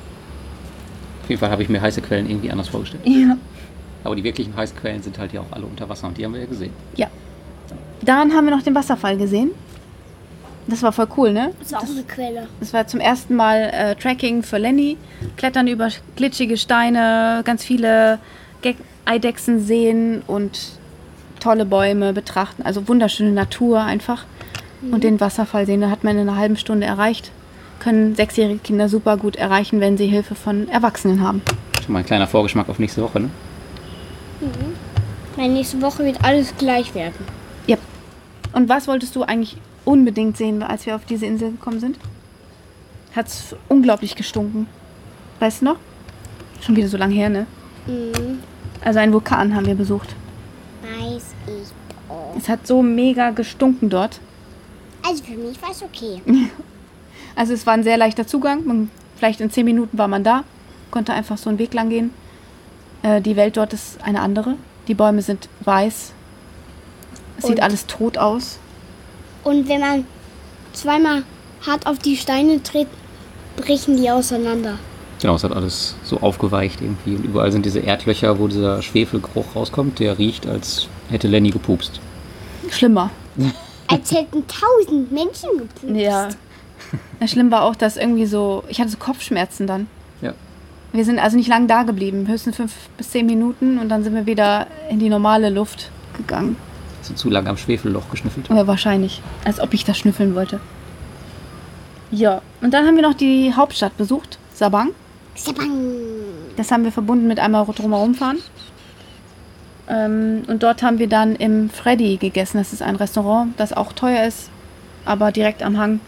Auf 1.21 1.29
jeden 1.29 1.39
Fall 1.39 1.51
habe 1.51 1.61
ich 1.61 1.69
mir 1.69 1.79
heiße 1.79 2.01
Quellen 2.01 2.27
irgendwie 2.27 2.49
anders 2.49 2.69
vorgestellt. 2.69 3.03
Ja. 3.05 3.37
Aber 4.03 4.15
die 4.15 4.23
wirklichen 4.23 4.55
heißen 4.55 4.77
Quellen 4.77 5.01
sind 5.01 5.17
halt 5.17 5.33
ja 5.33 5.41
auch 5.41 5.51
alle 5.51 5.65
unter 5.65 5.87
Wasser 5.89 6.07
und 6.07 6.17
die 6.17 6.25
haben 6.25 6.33
wir 6.33 6.41
ja 6.41 6.47
gesehen. 6.47 6.73
ja. 6.95 7.07
Dann 8.01 8.33
haben 8.33 8.45
wir 8.45 8.55
noch 8.55 8.63
den 8.63 8.73
Wasserfall 8.75 9.17
gesehen. 9.17 9.51
Das 10.67 10.81
war 10.83 10.93
voll 10.93 11.07
cool, 11.17 11.33
ne? 11.33 11.51
Das 11.59 11.67
ist 11.67 11.75
auch 11.75 11.83
eine 11.83 12.03
Quelle. 12.03 12.47
Es 12.61 12.71
war 12.73 12.87
zum 12.87 13.01
ersten 13.01 13.35
Mal 13.35 13.69
äh, 13.73 13.95
Trekking 13.95 14.41
für 14.41 14.57
Lenny. 14.57 14.97
Klettern 15.35 15.67
über 15.67 15.89
glitschige 16.15 16.55
Steine, 16.57 17.41
ganz 17.43 17.63
viele 17.63 18.19
Ge 18.61 18.75
Eidechsen 19.03 19.59
sehen 19.65 20.21
und 20.27 20.59
tolle 21.39 21.65
Bäume 21.65 22.13
betrachten. 22.13 22.61
Also 22.61 22.87
wunderschöne 22.87 23.31
Natur 23.31 23.81
einfach. 23.81 24.25
Und 24.91 25.03
den 25.03 25.19
Wasserfall 25.19 25.65
sehen, 25.65 25.81
den 25.81 25.91
hat 25.91 26.03
man 26.05 26.15
in 26.17 26.29
einer 26.29 26.37
halben 26.37 26.55
Stunde 26.55 26.85
erreicht. 26.85 27.31
Können 27.79 28.15
sechsjährige 28.15 28.59
Kinder 28.59 28.87
super 28.87 29.17
gut 29.17 29.35
erreichen, 29.35 29.81
wenn 29.81 29.97
sie 29.97 30.07
Hilfe 30.07 30.35
von 30.35 30.69
Erwachsenen 30.69 31.21
haben. 31.21 31.41
Schon 31.83 31.93
mal 31.93 31.99
ein 31.99 32.05
kleiner 32.05 32.27
Vorgeschmack 32.27 32.69
auf 32.69 32.79
nächste 32.79 33.01
Woche, 33.01 33.19
ne? 33.19 33.29
Weil 35.35 35.49
nächste 35.49 35.81
Woche 35.81 36.03
wird 36.03 36.23
alles 36.23 36.55
gleich 36.57 36.93
werden. 36.95 37.25
Ja. 37.67 37.77
Und 38.53 38.69
was 38.69 38.87
wolltest 38.87 39.15
du 39.15 39.23
eigentlich 39.23 39.57
unbedingt 39.85 40.37
sehen, 40.37 40.63
als 40.63 40.85
wir 40.85 40.95
auf 40.95 41.05
diese 41.05 41.25
Insel 41.25 41.51
gekommen 41.51 41.79
sind? 41.79 41.97
Hat's 43.15 43.55
unglaublich 43.67 44.15
gestunken. 44.15 44.67
Weißt 45.39 45.61
du 45.61 45.65
noch? 45.65 45.77
Schon 46.61 46.75
wieder 46.75 46.87
so 46.87 46.97
lang 46.97 47.11
her, 47.11 47.29
ne? 47.29 47.45
Mhm. 47.87 48.39
Also 48.81 48.99
einen 48.99 49.13
Vulkan 49.13 49.55
haben 49.55 49.65
wir 49.65 49.75
besucht. 49.75 50.15
Weiß 50.83 51.33
ich. 51.47 52.09
auch. 52.09 52.35
Es 52.37 52.47
hat 52.49 52.65
so 52.67 52.81
mega 52.81 53.31
gestunken 53.31 53.89
dort. 53.89 54.19
Also 55.05 55.23
für 55.23 55.37
mich 55.37 55.61
war 55.61 55.71
es 55.71 55.83
okay. 55.83 56.21
Also 57.35 57.53
es 57.53 57.65
war 57.65 57.73
ein 57.73 57.83
sehr 57.83 57.95
leichter 57.95 58.27
Zugang. 58.27 58.65
Man, 58.65 58.91
vielleicht 59.15 59.39
in 59.39 59.49
zehn 59.49 59.63
Minuten 59.63 59.97
war 59.97 60.09
man 60.09 60.25
da. 60.25 60.43
Konnte 60.91 61.13
einfach 61.13 61.37
so 61.37 61.49
einen 61.49 61.57
Weg 61.57 61.73
lang 61.73 61.87
gehen. 61.89 62.09
Äh, 63.03 63.21
die 63.21 63.35
Welt 63.35 63.57
dort 63.57 63.73
ist 63.73 64.03
eine 64.03 64.21
andere. 64.21 64.55
Die 64.87 64.93
Bäume 64.93 65.21
sind 65.21 65.49
weiß. 65.61 66.13
Es 67.37 67.45
sieht 67.45 67.61
alles 67.61 67.85
tot 67.85 68.17
aus. 68.17 68.59
Und 69.43 69.69
wenn 69.69 69.79
man 69.79 70.05
zweimal 70.73 71.23
hart 71.65 71.85
auf 71.85 71.99
die 71.99 72.17
Steine 72.17 72.61
tritt, 72.63 72.87
brechen 73.55 73.97
die 73.97 74.09
auseinander. 74.09 74.77
Genau, 75.21 75.35
es 75.35 75.43
hat 75.43 75.51
alles 75.51 75.95
so 76.03 76.19
aufgeweicht 76.21 76.81
irgendwie. 76.81 77.15
Und 77.15 77.25
überall 77.25 77.51
sind 77.51 77.65
diese 77.65 77.79
Erdlöcher, 77.79 78.39
wo 78.39 78.47
dieser 78.47 78.81
Schwefelgeruch 78.81 79.55
rauskommt. 79.55 79.99
Der 79.99 80.17
riecht, 80.17 80.47
als 80.47 80.87
hätte 81.09 81.27
Lenny 81.27 81.49
gepupst. 81.51 81.99
Schlimmer. 82.69 83.09
Als 83.91 84.11
hätten 84.11 84.43
tausend 84.47 85.11
Menschen 85.11 85.49
gepupst. 85.57 85.95
Ja. 85.95 86.29
Ja, 87.19 87.27
Schlimm 87.27 87.51
war 87.51 87.63
auch, 87.63 87.75
dass 87.75 87.97
irgendwie 87.97 88.25
so, 88.25 88.63
ich 88.69 88.79
hatte 88.79 88.89
so 88.89 88.97
Kopfschmerzen 88.97 89.67
dann. 89.67 89.87
Wir 90.91 91.05
sind 91.05 91.19
also 91.19 91.37
nicht 91.37 91.49
lang 91.49 91.67
da 91.67 91.83
geblieben, 91.83 92.27
höchstens 92.27 92.55
fünf 92.55 92.73
bis 92.97 93.11
zehn 93.11 93.25
Minuten 93.25 93.77
und 93.77 93.89
dann 93.89 94.03
sind 94.03 94.15
wir 94.15 94.25
wieder 94.25 94.67
in 94.89 94.99
die 94.99 95.09
normale 95.09 95.49
Luft 95.49 95.91
gegangen. 96.17 96.55
So 97.03 97.13
zu 97.13 97.29
lang 97.29 97.47
am 97.47 97.57
Schwefelloch 97.57 98.09
geschnüffelt. 98.09 98.49
Ja, 98.49 98.65
wahrscheinlich. 98.65 99.21
Als 99.45 99.59
ob 99.59 99.73
ich 99.73 99.85
das 99.85 99.97
schnüffeln 99.97 100.35
wollte. 100.35 100.59
Ja, 102.11 102.41
und 102.61 102.73
dann 102.73 102.87
haben 102.87 102.95
wir 102.95 103.03
noch 103.03 103.13
die 103.13 103.53
Hauptstadt 103.53 103.95
besucht, 103.97 104.39
Sabang. 104.53 104.89
Sabang. 105.35 105.69
Das 106.57 106.71
haben 106.71 106.83
wir 106.83 106.91
verbunden 106.91 107.27
mit 107.27 107.39
einmal 107.39 107.65
drumherum 107.65 108.15
fahren. 108.15 108.39
Ähm, 109.87 110.43
und 110.47 110.63
dort 110.63 110.81
haben 110.81 110.99
wir 110.99 111.07
dann 111.07 111.35
im 111.35 111.69
Freddy 111.69 112.17
gegessen. 112.17 112.57
Das 112.57 112.73
ist 112.73 112.81
ein 112.81 112.95
Restaurant, 112.95 113.53
das 113.57 113.73
auch 113.73 113.93
teuer 113.93 114.25
ist, 114.25 114.49
aber 115.05 115.31
direkt 115.31 115.61
am 115.61 115.77
Hang 115.77 115.99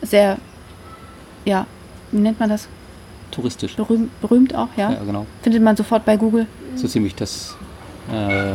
sehr, 0.00 0.38
ja, 1.44 1.66
wie 2.12 2.20
nennt 2.20 2.38
man 2.38 2.48
das? 2.48 2.68
Touristisch. 3.38 3.76
Berühmt, 3.76 4.20
berühmt 4.20 4.52
auch, 4.54 4.66
ja. 4.76 4.90
Ja, 4.90 4.98
genau. 5.04 5.24
Findet 5.42 5.62
man 5.62 5.76
sofort 5.76 6.04
bei 6.04 6.16
Google. 6.16 6.46
So 6.74 6.88
ziemlich 6.88 7.14
das 7.14 7.54
äh, 8.12 8.54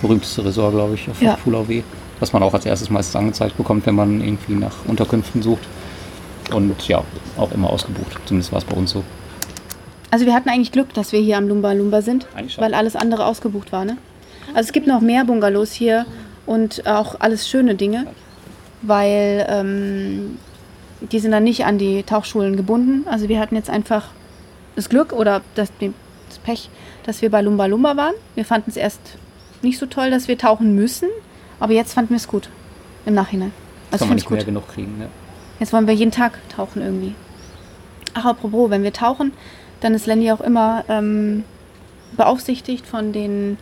berühmteste 0.00 0.44
Resort, 0.44 0.74
glaube 0.74 0.94
ich, 0.94 1.08
auf 1.08 1.22
Ja. 1.22 1.36
Pulau 1.36 1.68
W. 1.68 1.82
Was 2.18 2.32
man 2.32 2.42
auch 2.42 2.52
als 2.52 2.66
erstes 2.66 2.90
meistens 2.90 3.14
angezeigt 3.14 3.56
bekommt, 3.56 3.86
wenn 3.86 3.94
man 3.94 4.20
irgendwie 4.20 4.54
nach 4.54 4.74
Unterkünften 4.86 5.40
sucht. 5.40 5.62
Und 6.52 6.88
ja, 6.88 7.04
auch 7.36 7.52
immer 7.52 7.70
ausgebucht. 7.70 8.18
Zumindest 8.26 8.50
war 8.50 8.58
es 8.58 8.64
bei 8.64 8.76
uns 8.76 8.90
so. 8.90 9.04
Also 10.10 10.26
wir 10.26 10.34
hatten 10.34 10.48
eigentlich 10.48 10.72
Glück, 10.72 10.92
dass 10.94 11.12
wir 11.12 11.20
hier 11.20 11.38
am 11.38 11.46
Lumba 11.48 11.72
Lumba 11.72 12.02
sind, 12.02 12.26
weil 12.58 12.74
alles 12.74 12.96
andere 12.96 13.24
ausgebucht 13.24 13.70
war, 13.72 13.84
ne? 13.84 13.96
Also 14.48 14.66
es 14.66 14.72
gibt 14.72 14.86
noch 14.88 15.00
mehr 15.00 15.24
Bungalows 15.24 15.72
hier 15.72 16.04
und 16.44 16.86
auch 16.86 17.14
alles 17.20 17.48
schöne 17.48 17.76
Dinge, 17.76 18.06
weil 18.82 19.46
ähm, 19.48 20.36
die 21.10 21.18
sind 21.18 21.32
dann 21.32 21.44
nicht 21.44 21.64
an 21.64 21.78
die 21.78 22.02
Tauchschulen 22.02 22.56
gebunden. 22.56 23.06
Also 23.08 23.28
wir 23.28 23.40
hatten 23.40 23.56
jetzt 23.56 23.70
einfach 23.70 24.08
das 24.76 24.88
Glück 24.88 25.12
oder 25.12 25.42
das, 25.54 25.70
das 25.80 26.38
Pech, 26.38 26.70
dass 27.04 27.22
wir 27.22 27.30
bei 27.30 27.42
Lumba 27.42 27.66
Lumba 27.66 27.96
waren. 27.96 28.14
Wir 28.34 28.44
fanden 28.44 28.70
es 28.70 28.76
erst 28.76 29.00
nicht 29.62 29.78
so 29.78 29.86
toll, 29.86 30.10
dass 30.10 30.28
wir 30.28 30.38
tauchen 30.38 30.74
müssen, 30.74 31.08
aber 31.60 31.72
jetzt 31.72 31.94
fanden 31.94 32.10
wir 32.10 32.16
es 32.16 32.28
gut 32.28 32.48
im 33.06 33.14
Nachhinein. 33.14 33.52
Also 33.90 34.04
Kann 34.04 34.10
man 34.10 34.16
nicht 34.16 34.30
mehr 34.30 34.38
gut. 34.38 34.46
genug 34.46 34.68
kriegen. 34.68 34.98
Ne? 34.98 35.08
Jetzt 35.60 35.72
wollen 35.72 35.86
wir 35.86 35.94
jeden 35.94 36.12
Tag 36.12 36.38
tauchen 36.48 36.82
irgendwie. 36.82 37.14
Ach, 38.14 38.24
apropos, 38.24 38.70
wenn 38.70 38.82
wir 38.82 38.92
tauchen, 38.92 39.32
dann 39.80 39.94
ist 39.94 40.06
Lenny 40.06 40.30
auch 40.32 40.40
immer 40.40 40.84
ähm, 40.88 41.44
beaufsichtigt 42.16 42.86
von 42.86 43.12
den 43.12 43.58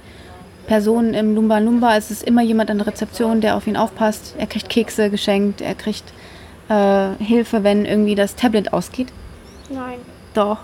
Personen 0.66 1.14
im 1.14 1.34
Lumba 1.34 1.58
Lumba. 1.58 1.96
Es 1.96 2.10
ist 2.10 2.22
immer 2.22 2.42
jemand 2.42 2.70
an 2.70 2.78
der 2.78 2.86
Rezeption, 2.86 3.40
der 3.40 3.56
auf 3.56 3.66
ihn 3.66 3.76
aufpasst. 3.76 4.34
Er 4.38 4.46
kriegt 4.46 4.68
Kekse 4.68 5.10
geschenkt, 5.10 5.60
er 5.60 5.74
kriegt 5.74 6.04
äh, 6.70 7.22
Hilfe, 7.22 7.62
wenn 7.64 7.84
irgendwie 7.84 8.14
das 8.14 8.34
Tablet 8.36 8.72
ausgeht. 8.72 9.08
Nein. 9.68 9.98
Doch. 10.32 10.58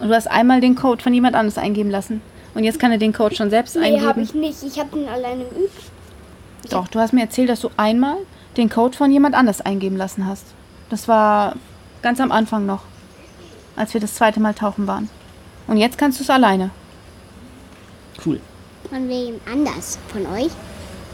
Und 0.00 0.08
du 0.08 0.14
hast 0.14 0.30
einmal 0.30 0.60
den 0.60 0.74
Code 0.76 1.02
von 1.02 1.12
jemand 1.12 1.34
anderes 1.36 1.58
eingeben 1.58 1.90
lassen. 1.90 2.22
Und 2.54 2.64
jetzt 2.64 2.78
kann 2.78 2.90
er 2.92 2.98
den 2.98 3.12
Code 3.12 3.34
schon 3.34 3.50
selbst 3.50 3.76
Nee, 3.76 4.00
habe 4.00 4.20
eingeben. 4.20 4.22
ich 4.22 4.34
nicht. 4.34 4.62
Ich 4.62 4.78
habe 4.80 4.96
den 4.96 5.08
alleine 5.08 5.44
geübt. 5.44 5.82
Doch, 6.70 6.88
du 6.88 6.98
hast 6.98 7.12
mir 7.12 7.20
erzählt, 7.20 7.48
dass 7.50 7.60
du 7.60 7.70
einmal 7.76 8.16
den 8.56 8.70
Code 8.70 8.96
von 8.96 9.10
jemand 9.10 9.34
anders 9.34 9.60
eingeben 9.60 9.96
lassen 9.96 10.26
hast. 10.26 10.46
Das 10.88 11.06
war 11.08 11.54
ganz 12.02 12.20
am 12.20 12.32
Anfang 12.32 12.64
noch, 12.64 12.82
als 13.76 13.92
wir 13.94 14.00
das 14.00 14.14
zweite 14.14 14.40
Mal 14.40 14.54
tauchen 14.54 14.86
waren. 14.86 15.08
Und 15.66 15.76
jetzt 15.76 15.98
kannst 15.98 16.18
du 16.18 16.22
es 16.24 16.30
alleine. 16.30 16.70
Cool. 18.24 18.40
Von 18.88 19.08
wem 19.08 19.34
anders? 19.52 19.98
Von 20.08 20.22
euch? 20.26 20.50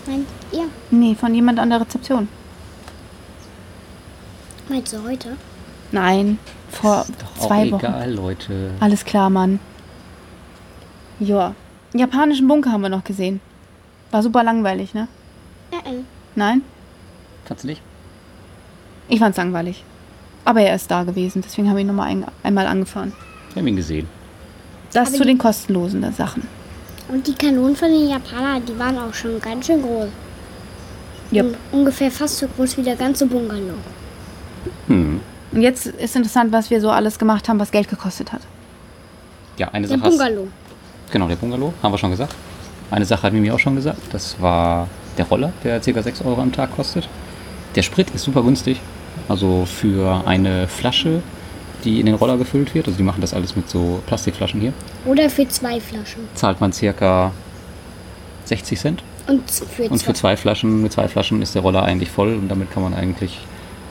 Meint 0.07 0.27
ihr? 0.53 0.65
Nee, 0.91 1.15
von 1.15 1.35
jemand 1.35 1.59
an 1.59 1.71
der 1.71 1.81
Rezeption. 1.81 2.29
Meinst 4.73 4.91
du 4.95 5.03
heute? 5.03 5.37
Nein, 5.91 6.39
vor 6.71 7.05
zwei 7.39 7.71
Wochen. 7.71 7.85
egal, 7.85 8.11
Leute. 8.15 8.71
Alles 8.81 9.05
klar, 9.05 9.29
Mann. 9.29 9.61
Ja. 11.21 11.55
Einen 11.93 12.01
japanischen 12.01 12.49
Bunker 12.49 12.73
haben 12.73 12.81
wir 12.81 12.89
noch 12.89 13.05
gesehen. 13.05 13.43
War 14.13 14.23
super 14.23 14.43
langweilig, 14.43 14.95
ne? 14.95 15.09
Äh. 15.73 15.77
Nein? 16.37 16.63
Fandst 17.45 17.65
du 17.65 17.69
nicht? 17.69 17.83
Ich 19.11 19.19
fand's 19.19 19.37
langweilig. 19.37 19.85
Aber 20.47 20.63
er 20.63 20.75
ist 20.75 20.91
da 20.91 21.03
gewesen, 21.05 21.43
deswegen 21.45 21.69
habe 21.69 21.81
ich 21.81 21.85
ihn 21.85 21.89
nochmal 21.89 22.09
ein, 22.09 22.25
einmal 22.43 22.67
angefahren. 22.67 23.13
Wir 23.53 23.61
haben 23.61 23.67
ihn 23.69 23.77
gesehen. 23.77 24.09
Das 24.95 25.09
Aber 25.09 25.19
zu 25.19 25.25
den 25.27 25.37
kostenlosen 25.37 26.11
Sachen. 26.15 26.49
Und 27.09 27.27
die 27.27 27.35
Kanonen 27.35 27.77
von 27.77 27.89
den 27.91 28.09
Japanern, 28.09 28.65
die 28.65 28.79
waren 28.79 28.97
auch 28.99 29.13
schon 29.13 29.39
ganz 29.39 29.67
schön 29.67 29.83
groß. 29.83 30.09
Yep. 31.31 31.45
Un- 31.45 31.57
Ungefähr 31.81 32.11
fast 32.11 32.39
so 32.39 32.49
groß 32.49 32.79
wie 32.79 32.83
der 32.83 32.97
ganze 32.97 33.27
Bungalow. 33.27 33.75
Hm. 34.87 35.21
Und 35.53 35.61
jetzt 35.63 35.87
ist 35.87 36.17
interessant, 36.17 36.53
was 36.53 36.71
wir 36.71 36.81
so 36.81 36.91
alles 36.91 37.19
gemacht 37.19 37.49
haben, 37.49 37.59
was 37.59 37.71
Geld 37.71 37.89
gekostet 37.89 38.33
hat. 38.33 38.41
Ja, 39.59 39.69
eine 39.69 39.87
Der 39.87 39.99
Sache 39.99 40.09
hast, 40.09 40.19
Bungalow. 40.19 40.49
Genau, 41.11 41.29
der 41.29 41.37
Bungalow, 41.37 41.75
haben 41.83 41.93
wir 41.93 41.99
schon 41.99 42.11
gesagt. 42.11 42.35
Eine 42.91 43.05
Sache 43.05 43.23
hat 43.25 43.33
Mimi 43.33 43.51
auch 43.51 43.59
schon 43.59 43.75
gesagt. 43.77 44.01
Das 44.13 44.41
war 44.41 44.89
der 45.19 45.27
Roller, 45.27 45.53
der 45.63 45.81
ca. 45.81 46.03
6 46.03 46.23
Euro 46.23 46.41
am 46.41 46.53
Tag 46.53 46.75
kostet. 46.75 47.09
Der 47.75 47.83
Sprit 47.83 48.11
ist 48.11 48.23
super 48.25 48.43
günstig. 48.43 48.81
Also 49.29 49.67
für 49.67 50.23
eine 50.27 50.69
Flasche, 50.69 51.23
die 51.85 52.01
in 52.01 52.07
den 52.07 52.15
Roller 52.15 52.39
gefüllt 52.39 52.75
wird, 52.75 52.87
also 52.87 52.97
die 52.97 53.03
machen 53.03 53.21
das 53.21 53.35
alles 53.35 53.57
mit 53.57 53.69
so 53.69 54.03
Plastikflaschen 54.07 54.61
hier, 54.61 54.73
Oder 55.05 55.29
für 55.29 55.47
zwei 55.49 55.81
Flaschen. 55.81 56.23
zahlt 56.35 56.61
man 56.61 56.73
ca. 56.73 57.33
60 58.47 58.79
Cent. 58.79 59.03
Und 59.27 59.49
für 59.51 59.83
Und 59.85 59.99
für 59.99 60.07
zwei. 60.07 60.13
zwei 60.13 60.37
Flaschen, 60.37 60.83
mit 60.83 60.93
zwei 60.93 61.09
Flaschen 61.09 61.43
ist 61.43 61.55
der 61.55 61.63
Roller 61.63 61.83
eigentlich 61.85 62.11
voll 62.11 62.35
und 62.35 62.49
damit 62.49 62.73
kann 62.73 62.83
man 62.83 62.95
eigentlich 62.95 63.39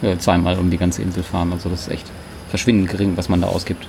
äh, 0.01 0.17
zweimal 0.17 0.57
um 0.57 0.69
die 0.69 0.77
ganze 0.77 1.01
Insel 1.01 1.23
fahren. 1.23 1.51
Also 1.53 1.69
das 1.69 1.81
ist 1.81 1.89
echt 1.91 2.05
verschwindend 2.49 2.89
gering, 2.89 3.15
was 3.17 3.29
man 3.29 3.41
da 3.41 3.47
ausgibt. 3.47 3.87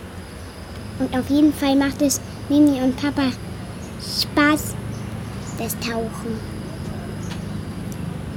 Und 0.98 1.16
auf 1.18 1.28
jeden 1.30 1.52
Fall 1.52 1.74
macht 1.76 2.00
es 2.02 2.20
Mimi 2.48 2.80
und 2.82 2.96
Papa 2.96 3.22
Spaß, 4.00 4.74
das 5.58 5.76
Tauchen. 5.80 6.38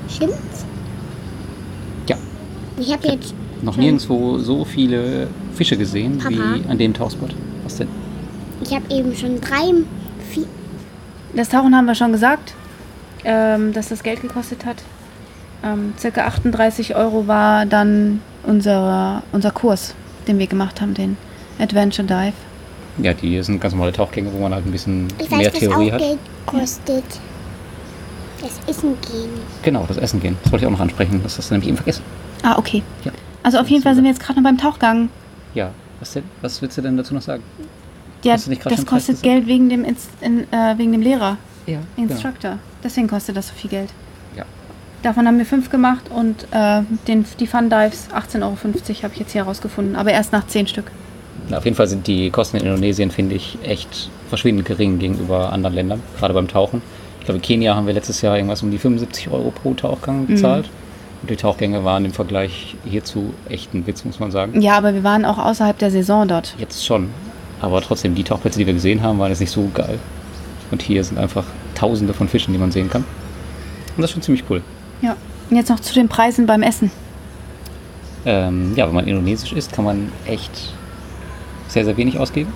Stimmt's? 0.10 0.66
Ja, 2.08 2.18
Ich 2.78 2.92
habe 2.92 3.08
jetzt 3.08 3.34
noch 3.62 3.78
nirgendwo 3.78 4.38
so 4.38 4.64
viele 4.66 5.28
Fische 5.56 5.78
gesehen 5.78 6.18
Papa? 6.20 6.32
wie 6.32 6.70
an 6.70 6.78
dem 6.78 6.94
Tauchspot. 6.94 7.36
Was 7.64 7.78
denn? 7.78 7.88
Ich 8.62 8.74
habe 8.74 8.86
eben 8.90 9.16
schon 9.16 9.42
drei, 9.42 9.74
vier, 10.32 10.46
Das 11.36 11.50
Tauchen 11.50 11.76
haben 11.76 11.86
wir 11.86 11.96
schon 11.96 12.12
gesagt, 12.12 12.54
ähm, 13.24 13.74
dass 13.74 13.90
das 13.90 14.04
Geld 14.04 14.22
gekostet 14.22 14.66
hat. 14.66 14.78
Ähm, 15.66 15.94
circa 15.98 16.26
38 16.26 16.96
Euro 16.96 17.28
war 17.28 17.66
dann 17.66 18.22
unser, 18.44 19.24
unser 19.32 19.52
Kurs, 19.52 19.96
den 20.28 20.38
wir 20.38 20.48
gemacht 20.48 20.80
haben, 20.80 20.94
den 20.94 21.18
Adventure 21.60 22.08
Dive. 22.08 22.34
Ja, 23.00 23.14
die 23.14 23.42
sind 23.44 23.60
ganz 23.60 23.74
normale 23.74 23.92
Tauchgänge, 23.92 24.32
wo 24.32 24.38
man 24.40 24.54
halt 24.54 24.66
ein 24.66 24.72
bisschen 24.72 25.08
ich 25.18 25.30
mehr 25.30 25.40
weiß, 25.40 25.48
was 25.54 25.60
Theorie 25.60 25.90
auch 25.90 25.94
hat. 25.94 26.00
Geld 26.02 26.20
kostet. 26.46 27.04
Das 28.42 28.60
Essen 28.68 28.96
gehen. 29.02 29.30
Genau, 29.64 29.86
das 29.88 29.98
Essen 29.98 30.22
gehen. 30.22 30.38
Das 30.44 30.52
wollte 30.52 30.64
ich 30.66 30.68
auch 30.68 30.72
noch 30.74 30.80
ansprechen. 30.80 31.20
Das 31.24 31.38
hast 31.38 31.50
du 31.50 31.56
nämlich 31.56 31.70
eben 31.70 31.78
vergessen. 31.78 32.04
Ah, 32.44 32.58
okay. 32.58 32.84
Ja. 33.04 33.12
Also 33.44 33.58
auf 33.58 33.68
jeden 33.68 33.82
Fall 33.82 33.96
sind 33.96 34.04
wir 34.04 34.12
jetzt 34.12 34.22
gerade 34.22 34.40
noch 34.40 34.44
beim 34.44 34.58
Tauchgang. 34.58 35.10
Ja, 35.56 35.72
was 36.00 36.14
denn? 36.14 36.24
Was 36.42 36.62
willst 36.62 36.78
du 36.78 36.82
denn 36.82 36.96
dazu 36.96 37.14
noch 37.16 37.22
sagen? 37.22 37.44
Ja, 38.24 38.34
Hast 38.34 38.46
du 38.46 38.50
nicht 38.52 38.62
gerade 38.62 38.76
das 38.76 38.86
kostet? 38.86 39.22
Geld 39.24 39.48
wegen 39.48 39.70
dem, 39.70 39.84
Inst 39.84 40.10
in, 40.22 40.52
äh, 40.52 40.78
wegen 40.78 40.92
dem 40.92 41.02
Lehrer, 41.02 41.38
Ja. 41.66 41.80
Instructor. 41.98 42.60
Deswegen 42.84 43.08
kostet 43.08 43.36
das 43.38 43.48
so 43.48 43.54
viel 43.56 43.70
Geld. 43.70 43.90
Davon 45.06 45.28
haben 45.28 45.38
wir 45.38 45.46
fünf 45.46 45.70
gemacht 45.70 46.10
und 46.10 46.48
äh, 46.50 46.82
den, 47.08 47.26
die 47.40 47.46
Fun 47.46 47.70
Dives 47.70 48.08
18,50 48.12 48.42
Euro 48.42 48.56
habe 49.04 49.14
ich 49.14 49.20
jetzt 49.20 49.34
hier 49.34 49.44
herausgefunden. 49.44 49.96
Aber 49.96 50.10
erst 50.10 50.32
nach 50.32 50.48
zehn 50.48 50.66
Stück. 50.66 50.86
Auf 51.52 51.64
jeden 51.64 51.78
Fall 51.78 51.86
sind 51.86 52.08
die 52.08 52.32
Kosten 52.32 52.58
in 52.58 52.66
Indonesien, 52.66 53.12
finde 53.12 53.36
ich, 53.36 53.60
echt 53.62 54.10
verschwindend 54.30 54.68
gering 54.68 54.98
gegenüber 54.98 55.54
anderen 55.54 55.76
Ländern, 55.76 56.02
gerade 56.18 56.34
beim 56.34 56.48
Tauchen. 56.48 56.82
Ich 57.20 57.26
glaube, 57.26 57.38
in 57.38 57.44
Kenia 57.44 57.76
haben 57.76 57.86
wir 57.86 57.94
letztes 57.94 58.24
Jahr 58.24 58.36
irgendwas 58.36 58.64
um 58.64 58.72
die 58.72 58.80
75 58.80 59.30
Euro 59.30 59.52
pro 59.52 59.76
Tauchgang 59.76 60.26
bezahlt. 60.26 60.72
Und 61.22 61.30
die 61.30 61.36
Tauchgänge 61.36 61.84
waren 61.84 62.04
im 62.04 62.12
Vergleich 62.12 62.76
hierzu 62.84 63.36
echt 63.48 63.76
ein 63.76 63.86
Witz, 63.86 64.06
muss 64.06 64.20
man 64.20 64.32
sagen. 64.32 64.60
Ja, 64.60 64.76
aber 64.76 64.96
wir 64.96 65.04
waren 65.04 65.24
auch 65.24 65.38
außerhalb 65.38 65.78
der 65.78 65.92
Saison 65.92 66.28
dort. 66.28 66.56
Jetzt 66.58 66.84
schon. 66.84 67.12
Aber 67.62 67.80
trotzdem, 67.82 68.16
die 68.16 68.24
Tauchplätze, 68.24 68.58
die 68.58 68.66
wir 68.66 68.74
gesehen 68.74 69.04
haben, 69.04 69.20
waren 69.20 69.30
jetzt 69.30 69.40
nicht 69.40 69.52
so 69.52 69.70
geil. 69.72 70.00
Und 70.72 70.82
hier 70.82 71.04
sind 71.04 71.20
einfach 71.20 71.46
tausende 71.76 72.16
von 72.16 72.28
Fischen, 72.28 72.54
die 72.54 72.60
man 72.60 72.72
sehen 72.72 72.90
kann. 72.90 73.04
Und 73.04 74.02
das 74.02 74.06
ist 74.06 74.14
schon 74.14 74.24
ziemlich 74.24 74.44
cool. 74.50 74.64
Ja. 75.02 75.16
Und 75.50 75.58
jetzt 75.58 75.70
noch 75.70 75.80
zu 75.80 75.94
den 75.94 76.08
Preisen 76.10 76.46
beim 76.46 76.64
Essen. 76.64 76.92
Ähm, 78.26 78.74
ja, 78.76 78.88
wenn 78.88 78.96
man 78.96 79.08
indonesisch 79.08 79.54
isst, 79.54 79.72
kann 79.74 79.86
man 79.86 80.12
echt 80.26 80.74
sehr, 81.68 81.86
sehr 81.86 81.96
wenig 81.98 82.18
ausgeben. 82.18 82.52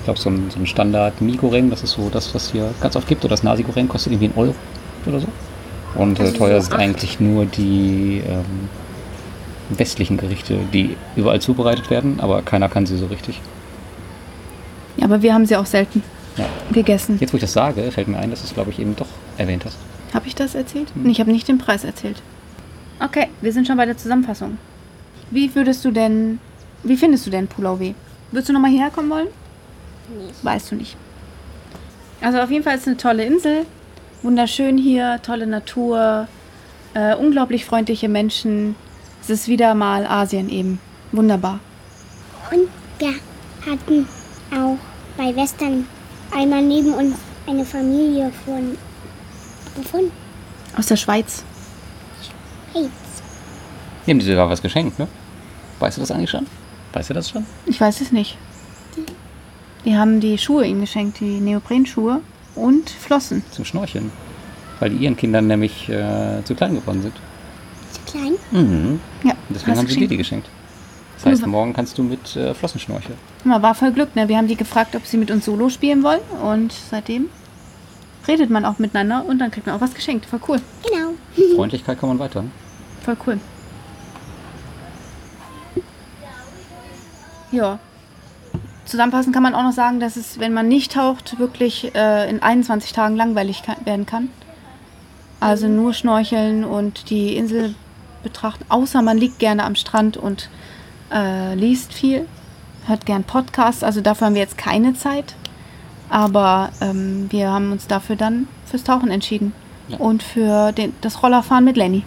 Ich 0.00 0.04
glaube, 0.04 0.20
so 0.20 0.28
ein, 0.30 0.50
so 0.50 0.58
ein 0.58 0.66
Standard 0.66 1.20
Mie-Goreng, 1.20 1.70
das 1.70 1.82
ist 1.82 1.92
so 1.92 2.10
das, 2.10 2.34
was 2.34 2.52
hier 2.52 2.68
ganz 2.80 2.94
oft 2.96 3.08
gibt, 3.08 3.24
oder 3.24 3.30
das 3.30 3.42
Nasi-Goreng 3.42 3.88
kostet 3.88 4.12
irgendwie 4.12 4.26
einen 4.26 4.36
Euro 4.38 4.54
oder 5.06 5.20
so. 5.20 5.28
Und 5.94 6.20
äh, 6.20 6.32
teuer 6.32 6.60
sind 6.60 6.74
eigentlich 6.74 7.18
nur 7.20 7.46
die 7.46 8.22
ähm, 8.28 8.68
westlichen 9.70 10.18
Gerichte, 10.18 10.58
die 10.72 10.96
überall 11.16 11.40
zubereitet 11.40 11.88
werden, 11.90 12.20
aber 12.20 12.42
keiner 12.42 12.68
kann 12.68 12.84
sie 12.86 12.98
so 12.98 13.06
richtig. 13.06 13.40
Ja, 14.98 15.06
aber 15.06 15.22
wir 15.22 15.32
haben 15.32 15.46
sie 15.46 15.56
auch 15.56 15.66
selten 15.66 16.02
Ja. 16.36 16.44
gegessen. 16.72 17.16
Jetzt, 17.20 17.32
wo 17.32 17.36
ich 17.38 17.40
das 17.42 17.52
sage, 17.54 17.90
fällt 17.90 18.08
mir 18.08 18.18
ein, 18.18 18.30
dass 18.30 18.40
du 18.42 18.46
es, 18.46 18.54
glaube 18.54 18.70
ich, 18.70 18.78
eben 18.78 18.94
doch 18.94 19.08
erwähnt 19.38 19.64
hast. 19.64 19.78
Habe 20.14 20.26
ich 20.26 20.34
das 20.34 20.54
erzählt? 20.54 20.92
Nee, 20.94 21.10
ich 21.10 21.20
habe 21.20 21.32
nicht 21.32 21.48
den 21.48 21.58
Preis 21.58 21.84
erzählt. 21.84 22.22
Okay, 23.00 23.28
wir 23.40 23.52
sind 23.52 23.66
schon 23.66 23.76
bei 23.76 23.86
der 23.86 23.96
Zusammenfassung. 23.96 24.58
Wie 25.30 25.54
würdest 25.54 25.84
du 25.84 25.90
denn, 25.90 26.38
wie 26.82 26.96
findest 26.96 27.26
du 27.26 27.30
denn 27.30 27.48
Pulau 27.48 27.78
W? 27.78 27.94
Würdest 28.30 28.48
du 28.48 28.52
nochmal 28.52 28.70
hierher 28.70 28.90
kommen 28.90 29.10
wollen? 29.10 29.28
Nee. 30.08 30.30
Weißt 30.42 30.70
du 30.70 30.76
nicht. 30.76 30.96
Also 32.20 32.38
auf 32.38 32.50
jeden 32.50 32.64
Fall 32.64 32.74
ist 32.74 32.82
es 32.82 32.88
eine 32.88 32.96
tolle 32.96 33.24
Insel. 33.24 33.66
Wunderschön 34.22 34.78
hier, 34.78 35.20
tolle 35.22 35.46
Natur, 35.46 36.28
äh, 36.94 37.14
unglaublich 37.14 37.64
freundliche 37.64 38.08
Menschen. 38.08 38.74
Es 39.20 39.30
ist 39.30 39.48
wieder 39.48 39.74
mal 39.74 40.06
Asien 40.06 40.48
eben. 40.48 40.80
Wunderbar. 41.12 41.60
Und 42.50 42.68
wir 42.98 43.14
hatten 43.70 44.08
auch 44.52 44.78
bei 45.16 45.34
Western 45.36 45.86
einmal 46.34 46.62
neben 46.62 46.94
uns 46.94 47.16
eine 47.46 47.64
Familie 47.64 48.32
von, 48.44 48.76
von 49.84 50.10
Aus 50.76 50.86
der 50.86 50.96
Schweiz. 50.96 51.42
Hates. 52.74 52.90
Die 54.06 54.10
haben 54.10 54.18
dir 54.18 54.24
sogar 54.26 54.48
was 54.48 54.62
geschenkt, 54.62 54.98
ne? 54.98 55.08
Weißt 55.80 55.96
du 55.96 56.00
das 56.00 56.10
eigentlich 56.10 56.30
schon? 56.30 56.46
Weißt 56.92 57.10
du 57.10 57.14
das 57.14 57.30
schon? 57.30 57.44
Ich 57.66 57.80
weiß 57.80 58.00
es 58.00 58.12
nicht. 58.12 58.38
Die 59.84 59.96
haben 59.96 60.20
die 60.20 60.38
Schuhe 60.38 60.66
ihm 60.66 60.80
geschenkt, 60.80 61.20
die 61.20 61.40
Neoprenschuhe 61.40 62.20
und 62.54 62.90
Flossen. 62.90 63.42
Zum 63.50 63.64
Schnorcheln. 63.64 64.10
Weil 64.80 64.90
die 64.90 64.96
ihren 64.96 65.16
Kindern 65.16 65.46
nämlich 65.46 65.88
äh, 65.88 66.42
zu 66.44 66.54
klein 66.54 66.74
geworden 66.74 67.02
sind. 67.02 67.14
Zu 67.92 68.00
klein. 68.10 68.32
Mhm. 68.50 69.00
Ja, 69.24 69.32
Und 69.48 69.54
deswegen 69.54 69.78
haben 69.78 69.86
sie 69.86 69.96
dir 69.96 70.08
die 70.08 70.16
geschenkt. 70.16 70.48
Das 71.16 71.26
heißt, 71.26 71.46
morgen 71.46 71.72
kannst 71.72 71.96
du 71.96 72.02
mit 72.02 72.36
äh, 72.36 72.52
Flossen 72.52 72.78
schnorcheln. 72.78 73.16
War 73.44 73.74
voll 73.74 73.92
Glück, 73.92 74.14
ne? 74.16 74.28
Wir 74.28 74.36
haben 74.36 74.48
die 74.48 74.56
gefragt, 74.56 74.94
ob 74.96 75.06
sie 75.06 75.16
mit 75.16 75.30
uns 75.30 75.46
Solo 75.46 75.70
spielen 75.70 76.02
wollen 76.02 76.20
und 76.42 76.72
seitdem 76.72 77.26
redet 78.28 78.50
man 78.50 78.64
auch 78.64 78.78
miteinander 78.78 79.24
und 79.24 79.38
dann 79.38 79.50
kriegt 79.50 79.66
man 79.66 79.76
auch 79.76 79.80
was 79.80 79.94
geschenkt. 79.94 80.26
Voll 80.26 80.40
cool. 80.48 80.60
Genau. 80.82 81.54
Freundlichkeit 81.56 81.98
kann 81.98 82.08
man 82.08 82.18
weiter. 82.18 82.44
Voll 83.04 83.16
cool. 83.26 83.40
Ja. 87.52 87.78
Zusammenfassend 88.84 89.34
kann 89.34 89.42
man 89.42 89.54
auch 89.54 89.62
noch 89.62 89.72
sagen, 89.72 89.98
dass 89.98 90.16
es, 90.16 90.38
wenn 90.38 90.52
man 90.52 90.68
nicht 90.68 90.92
taucht, 90.92 91.38
wirklich 91.38 91.94
äh, 91.94 92.28
in 92.30 92.42
21 92.42 92.92
Tagen 92.92 93.16
langweilig 93.16 93.62
kann, 93.62 93.84
werden 93.84 94.06
kann. 94.06 94.28
Also 95.40 95.68
nur 95.68 95.92
schnorcheln 95.92 96.64
und 96.64 97.10
die 97.10 97.36
Insel 97.36 97.74
betrachten, 98.22 98.64
außer 98.68 99.02
man 99.02 99.18
liegt 99.18 99.38
gerne 99.38 99.64
am 99.64 99.74
Strand 99.74 100.16
und 100.16 100.48
äh, 101.12 101.54
liest 101.54 101.92
viel, 101.92 102.26
hört 102.86 103.06
gern 103.06 103.24
Podcasts. 103.24 103.82
Also 103.82 104.00
dafür 104.00 104.26
haben 104.26 104.34
wir 104.34 104.42
jetzt 104.42 104.58
keine 104.58 104.94
Zeit. 104.94 105.34
Aber 106.08 106.70
ähm, 106.80 107.26
wir 107.30 107.50
haben 107.50 107.72
uns 107.72 107.86
dafür 107.86 108.16
dann 108.16 108.46
fürs 108.66 108.84
Tauchen 108.84 109.10
entschieden. 109.10 109.52
Ja. 109.88 109.98
Und 109.98 110.22
für 110.22 110.72
den, 110.72 110.92
das 111.00 111.22
Rollerfahren 111.22 111.64
mit 111.64 111.76
Lenny. 111.76 112.02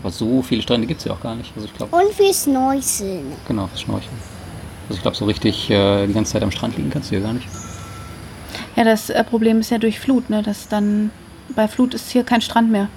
Aber 0.00 0.10
so 0.10 0.42
viele 0.42 0.62
Strände 0.62 0.86
gibt 0.86 1.00
es 1.00 1.06
ja 1.06 1.12
auch 1.12 1.20
gar 1.20 1.34
nicht. 1.34 1.52
Also 1.56 1.66
ich 1.66 1.74
glaube, 1.74 1.96
Und 1.96 2.12
fürs 2.14 2.46
Neuseln. 2.46 3.32
genau, 3.48 3.66
fürs 3.68 3.80
Schnorcheln. 3.82 4.12
Also 4.88 4.96
ich 4.96 5.02
glaube, 5.02 5.16
so 5.16 5.24
richtig 5.24 5.70
äh, 5.70 6.06
die 6.06 6.12
ganze 6.12 6.32
Zeit 6.32 6.42
am 6.42 6.50
Strand 6.50 6.76
liegen 6.76 6.90
kannst 6.90 7.10
du 7.10 7.14
ja 7.16 7.22
gar 7.22 7.32
nicht. 7.32 7.46
Ja, 8.76 8.84
das 8.84 9.08
äh, 9.10 9.24
Problem 9.24 9.60
ist 9.60 9.70
ja 9.70 9.78
durch 9.78 9.98
Flut, 9.98 10.30
ne? 10.30 10.42
Das 10.42 10.68
dann 10.68 11.10
bei 11.54 11.68
Flut 11.68 11.94
ist 11.94 12.10
hier 12.10 12.22
kein 12.24 12.40
Strand 12.42 12.70
mehr. 12.70 12.88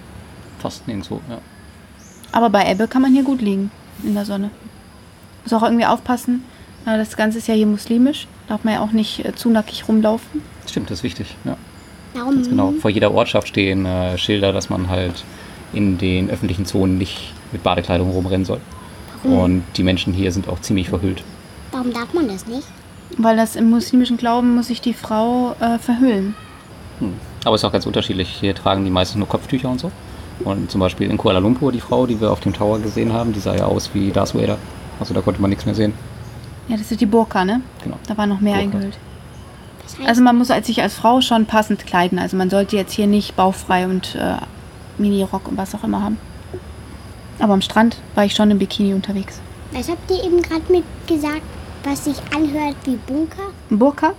Fast 0.59 0.87
nirgendwo, 0.87 1.21
ja. 1.29 1.37
Aber 2.31 2.49
bei 2.49 2.69
Ebbe 2.69 2.87
kann 2.87 3.01
man 3.01 3.13
hier 3.13 3.23
gut 3.23 3.41
liegen 3.41 3.71
in 4.03 4.13
der 4.13 4.25
Sonne. 4.25 4.49
Muss 5.43 5.53
auch 5.53 5.63
irgendwie 5.63 5.85
aufpassen. 5.85 6.43
äh, 6.85 6.97
Das 6.97 7.15
Ganze 7.15 7.37
ist 7.37 7.47
ja 7.47 7.53
hier 7.53 7.67
muslimisch. 7.67 8.27
Darf 8.47 8.63
man 8.63 8.75
ja 8.75 8.79
auch 8.81 8.91
nicht 8.91 9.25
äh, 9.25 9.35
zu 9.35 9.49
nackig 9.49 9.87
rumlaufen. 9.87 10.41
Stimmt, 10.67 10.89
das 10.89 10.99
ist 10.99 11.03
wichtig, 11.03 11.35
ja. 11.43 11.57
Warum? 12.13 12.35
Ganz 12.35 12.49
genau. 12.49 12.73
Vor 12.79 12.89
jeder 12.89 13.11
Ortschaft 13.11 13.47
stehen 13.47 13.85
äh, 13.85 14.17
Schilder, 14.17 14.53
dass 14.53 14.69
man 14.69 14.89
halt 14.89 15.23
in 15.73 15.97
den 15.97 16.29
öffentlichen 16.29 16.65
Zonen 16.65 16.97
nicht 16.97 17.33
mit 17.51 17.63
Badekleidung 17.63 18.09
rumrennen 18.11 18.45
soll. 18.45 18.61
Und 19.23 19.63
die 19.75 19.83
Menschen 19.83 20.13
hier 20.13 20.31
sind 20.31 20.47
auch 20.47 20.61
ziemlich 20.61 20.89
verhüllt. 20.89 21.23
Warum 21.71 21.91
darf 21.91 22.13
man 22.13 22.27
das 22.27 22.47
nicht? 22.47 22.67
Weil 23.17 23.35
das 23.35 23.55
im 23.55 23.69
muslimischen 23.69 24.17
Glauben 24.17 24.55
muss 24.55 24.67
sich 24.67 24.79
die 24.79 24.93
Frau 24.93 25.55
äh, 25.59 25.77
verhüllen. 25.79 26.35
Hm. 26.99 27.13
Aber 27.43 27.55
es 27.55 27.61
ist 27.61 27.65
auch 27.65 27.71
ganz 27.71 27.85
unterschiedlich. 27.85 28.29
Hier 28.29 28.55
tragen 28.55 28.83
die 28.83 28.91
meisten 28.91 29.19
nur 29.19 29.27
Kopftücher 29.27 29.69
und 29.69 29.79
so. 29.79 29.91
Und 30.43 30.69
zum 30.69 30.79
Beispiel 30.79 31.09
in 31.09 31.17
Kuala 31.17 31.39
Lumpur, 31.39 31.71
die 31.71 31.79
Frau, 31.79 32.05
die 32.05 32.19
wir 32.21 32.31
auf 32.31 32.41
dem 32.41 32.53
Tower 32.53 32.79
gesehen 32.79 33.11
haben, 33.11 33.33
die 33.33 33.39
sah 33.39 33.55
ja 33.55 33.65
aus 33.65 33.89
wie 33.93 34.11
Darth 34.11 34.35
Vader. 34.35 34.57
Also 34.99 35.13
da 35.13 35.21
konnte 35.21 35.41
man 35.41 35.49
nichts 35.49 35.65
mehr 35.65 35.75
sehen. 35.75 35.93
Ja, 36.67 36.77
das 36.77 36.91
ist 36.91 37.01
die 37.01 37.05
Burka, 37.05 37.45
ne? 37.45 37.61
Genau. 37.83 37.97
Da 38.07 38.17
war 38.17 38.25
noch 38.25 38.39
mehr 38.39 38.55
Burka. 38.55 38.77
eingehüllt. 38.77 38.97
Also 40.05 40.21
man 40.21 40.37
muss 40.37 40.51
als 40.51 40.67
sich 40.67 40.81
als 40.81 40.95
Frau 40.95 41.21
schon 41.21 41.45
passend 41.45 41.85
kleiden. 41.85 42.19
Also 42.19 42.35
man 42.35 42.49
sollte 42.49 42.75
jetzt 42.75 42.93
hier 42.93 43.07
nicht 43.07 43.35
bauchfrei 43.35 43.85
und 43.85 44.15
äh, 44.15 44.35
Mini-Rock 44.97 45.47
und 45.47 45.57
was 45.57 45.73
auch 45.73 45.83
immer 45.83 46.03
haben. 46.03 46.17
Aber 47.39 47.53
am 47.53 47.61
Strand 47.61 47.97
war 48.15 48.25
ich 48.25 48.33
schon 48.35 48.51
im 48.51 48.59
Bikini 48.59 48.93
unterwegs. 48.93 49.39
was 49.71 49.89
habt 49.89 50.09
ihr 50.11 50.23
eben 50.23 50.41
gerade 50.41 50.63
mit 50.69 50.83
gesagt, 51.07 51.43
was 51.83 52.03
sich 52.03 52.17
anhört 52.35 52.75
wie 52.83 52.97
Bunker? 52.97 53.51
Ein 53.69 53.79
Burka, 53.79 54.13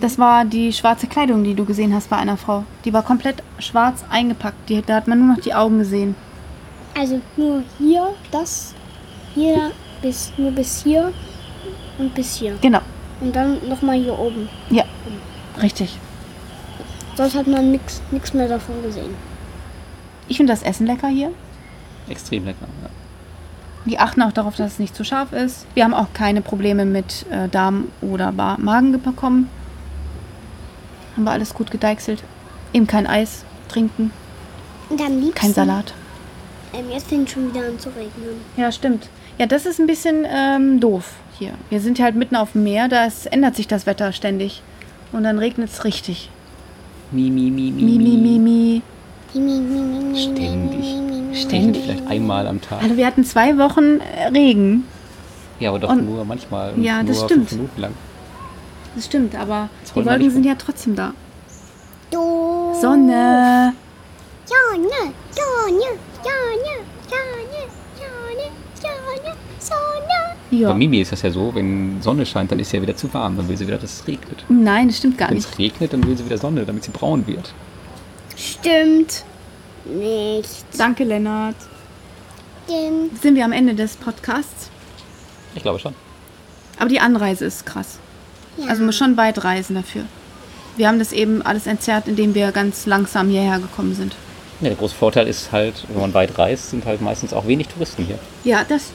das 0.00 0.18
war 0.18 0.44
die 0.44 0.72
schwarze 0.72 1.08
Kleidung, 1.08 1.42
die 1.42 1.54
du 1.54 1.64
gesehen 1.64 1.92
hast 1.92 2.08
bei 2.08 2.16
einer 2.16 2.36
Frau. 2.36 2.64
Die 2.84 2.92
war 2.92 3.02
komplett 3.02 3.42
schwarz 3.58 4.04
eingepackt. 4.10 4.68
Die, 4.68 4.80
da 4.82 4.94
hat 4.94 5.08
man 5.08 5.18
nur 5.18 5.34
noch 5.34 5.42
die 5.42 5.54
Augen 5.54 5.78
gesehen. 5.78 6.14
Also 6.96 7.20
nur 7.36 7.62
hier, 7.78 8.14
das, 8.30 8.74
hier 9.34 9.72
bis 10.00 10.32
nur 10.36 10.52
bis 10.52 10.84
hier 10.84 11.12
und 11.98 12.14
bis 12.14 12.36
hier. 12.36 12.56
Genau. 12.60 12.80
Und 13.20 13.34
dann 13.34 13.68
nochmal 13.68 13.96
hier 13.98 14.18
oben. 14.18 14.48
Ja, 14.70 14.84
richtig. 15.60 15.98
Sonst 17.16 17.34
hat 17.34 17.46
man 17.48 17.72
nichts 17.72 18.00
nix 18.10 18.32
mehr 18.32 18.48
davon 18.48 18.80
gesehen. 18.82 19.14
Ich 20.28 20.36
finde 20.36 20.52
das 20.52 20.62
Essen 20.62 20.86
lecker 20.86 21.08
hier. 21.08 21.32
Extrem 22.08 22.44
lecker. 22.44 22.66
Ja. 22.82 22.90
Die 23.86 23.98
achten 23.98 24.22
auch 24.22 24.32
darauf, 24.32 24.54
dass 24.56 24.72
es 24.74 24.78
nicht 24.78 24.94
zu 24.94 25.04
scharf 25.04 25.32
ist. 25.32 25.66
Wir 25.74 25.84
haben 25.84 25.94
auch 25.94 26.12
keine 26.12 26.42
Probleme 26.42 26.84
mit 26.84 27.26
äh, 27.30 27.48
Darm- 27.48 27.88
oder 28.02 28.32
ba 28.32 28.56
Magen 28.58 29.00
bekommen. 29.02 29.48
Haben 31.16 31.24
wir 31.24 31.32
alles 31.32 31.54
gut 31.54 31.70
gedeichselt. 31.70 32.22
Eben 32.72 32.86
kein 32.86 33.06
Eis 33.06 33.44
trinken, 33.68 34.12
Und 34.90 35.00
am 35.00 35.18
liebsten. 35.18 35.34
kein 35.34 35.54
Salat. 35.54 35.94
Ähm, 36.72 36.90
jetzt 36.90 37.08
fängt 37.08 37.30
schon 37.30 37.52
wieder 37.52 37.66
an 37.66 37.78
zu 37.78 37.88
regnen. 37.88 38.40
Ja, 38.56 38.70
stimmt. 38.70 39.08
Ja, 39.38 39.46
das 39.46 39.66
ist 39.66 39.80
ein 39.80 39.86
bisschen 39.86 40.26
ähm, 40.28 40.80
doof 40.80 41.14
hier. 41.38 41.52
Wir 41.70 41.80
sind 41.80 41.98
ja 41.98 42.04
halt 42.04 42.14
mitten 42.16 42.36
auf 42.36 42.52
dem 42.52 42.64
Meer, 42.64 42.88
da 42.88 43.08
ändert 43.30 43.56
sich 43.56 43.66
das 43.68 43.86
Wetter 43.86 44.12
ständig. 44.12 44.62
Und 45.12 45.24
dann 45.24 45.38
regnet 45.38 45.70
es 45.70 45.84
richtig. 45.84 46.30
Mi, 47.10 47.30
mi, 47.30 47.50
mi, 47.50 47.70
mi, 47.70 47.82
Mi, 47.82 47.98
mi, 47.98 48.16
mi, 48.16 48.38
mi. 48.38 48.82
Ständig. 50.16 51.38
Ständig. 51.40 51.82
Vielleicht 51.84 52.06
einmal 52.08 52.46
am 52.46 52.60
Tag. 52.60 52.82
Also 52.82 52.96
wir 52.96 53.06
hatten 53.06 53.24
zwei 53.24 53.56
Wochen 53.58 54.00
äh, 54.00 54.28
Regen. 54.28 54.84
Ja, 55.60 55.70
aber 55.70 55.78
doch 55.78 55.90
Und- 55.90 56.04
nur 56.06 56.24
manchmal. 56.24 56.72
und 56.74 56.82
Ja, 56.82 57.02
das 57.02 57.18
nur 57.18 57.24
stimmt. 57.28 57.48
fünf 57.48 57.52
Minuten 57.52 57.80
lang. 57.80 57.94
Das 58.94 59.04
stimmt, 59.06 59.34
aber 59.34 59.68
Jetzt 59.82 59.94
die 59.96 60.04
Wolken 60.04 60.30
sind 60.30 60.44
ja 60.46 60.54
trotzdem 60.56 60.96
da. 60.96 61.12
Sonne, 62.10 62.80
Sonne, 62.80 63.74
Sonne, 64.44 65.12
Sonne, 65.34 65.90
Sonne, 67.08 68.50
Sonne, 68.80 69.34
Sonne. 69.58 70.37
Ja. 70.50 70.68
Bei 70.68 70.74
Mimi 70.74 71.00
ist 71.00 71.12
das 71.12 71.22
ja 71.22 71.30
so, 71.30 71.54
wenn 71.54 72.00
Sonne 72.00 72.24
scheint, 72.24 72.50
dann 72.50 72.58
ist 72.58 72.72
ja 72.72 72.80
wieder 72.80 72.96
zu 72.96 73.12
warm. 73.12 73.36
Dann 73.36 73.48
will 73.48 73.56
sie 73.56 73.66
wieder, 73.66 73.76
dass 73.78 74.00
es 74.00 74.06
regnet. 74.06 74.44
Nein, 74.48 74.88
das 74.88 74.98
stimmt 74.98 75.18
gar 75.18 75.28
Wenn 75.28 75.36
nicht. 75.36 75.48
es 75.50 75.58
regnet, 75.58 75.92
dann 75.92 76.06
will 76.06 76.16
sie 76.16 76.24
wieder 76.24 76.38
Sonne, 76.38 76.64
damit 76.64 76.84
sie 76.84 76.90
braun 76.90 77.26
wird. 77.26 77.52
Stimmt. 78.36 79.24
Nicht. 79.84 80.64
Danke, 80.76 81.04
Lennart. 81.04 81.56
Stimmt. 82.64 83.20
Sind 83.20 83.34
wir 83.34 83.44
am 83.44 83.52
Ende 83.52 83.74
des 83.74 83.96
Podcasts? 83.96 84.70
Ich 85.54 85.62
glaube 85.62 85.78
schon. 85.78 85.94
Aber 86.78 86.88
die 86.88 87.00
Anreise 87.00 87.44
ist 87.44 87.66
krass. 87.66 87.98
Ja. 88.56 88.66
Also 88.66 88.80
man 88.80 88.86
muss 88.86 88.96
schon 88.96 89.16
weit 89.16 89.42
reisen 89.44 89.74
dafür. 89.74 90.02
Wir 90.76 90.88
haben 90.88 90.98
das 90.98 91.12
eben 91.12 91.42
alles 91.42 91.66
entzerrt, 91.66 92.06
indem 92.06 92.34
wir 92.34 92.52
ganz 92.52 92.86
langsam 92.86 93.28
hierher 93.28 93.58
gekommen 93.58 93.94
sind. 93.94 94.14
Ja, 94.60 94.68
der 94.68 94.76
große 94.76 94.94
Vorteil 94.94 95.26
ist 95.26 95.50
halt, 95.52 95.84
wenn 95.88 96.00
man 96.00 96.14
weit 96.14 96.36
reist, 96.38 96.70
sind 96.70 96.84
halt 96.84 97.00
meistens 97.00 97.32
auch 97.32 97.46
wenig 97.46 97.68
Touristen 97.68 98.04
hier. 98.04 98.18
Ja, 98.44 98.64
das, 98.68 98.90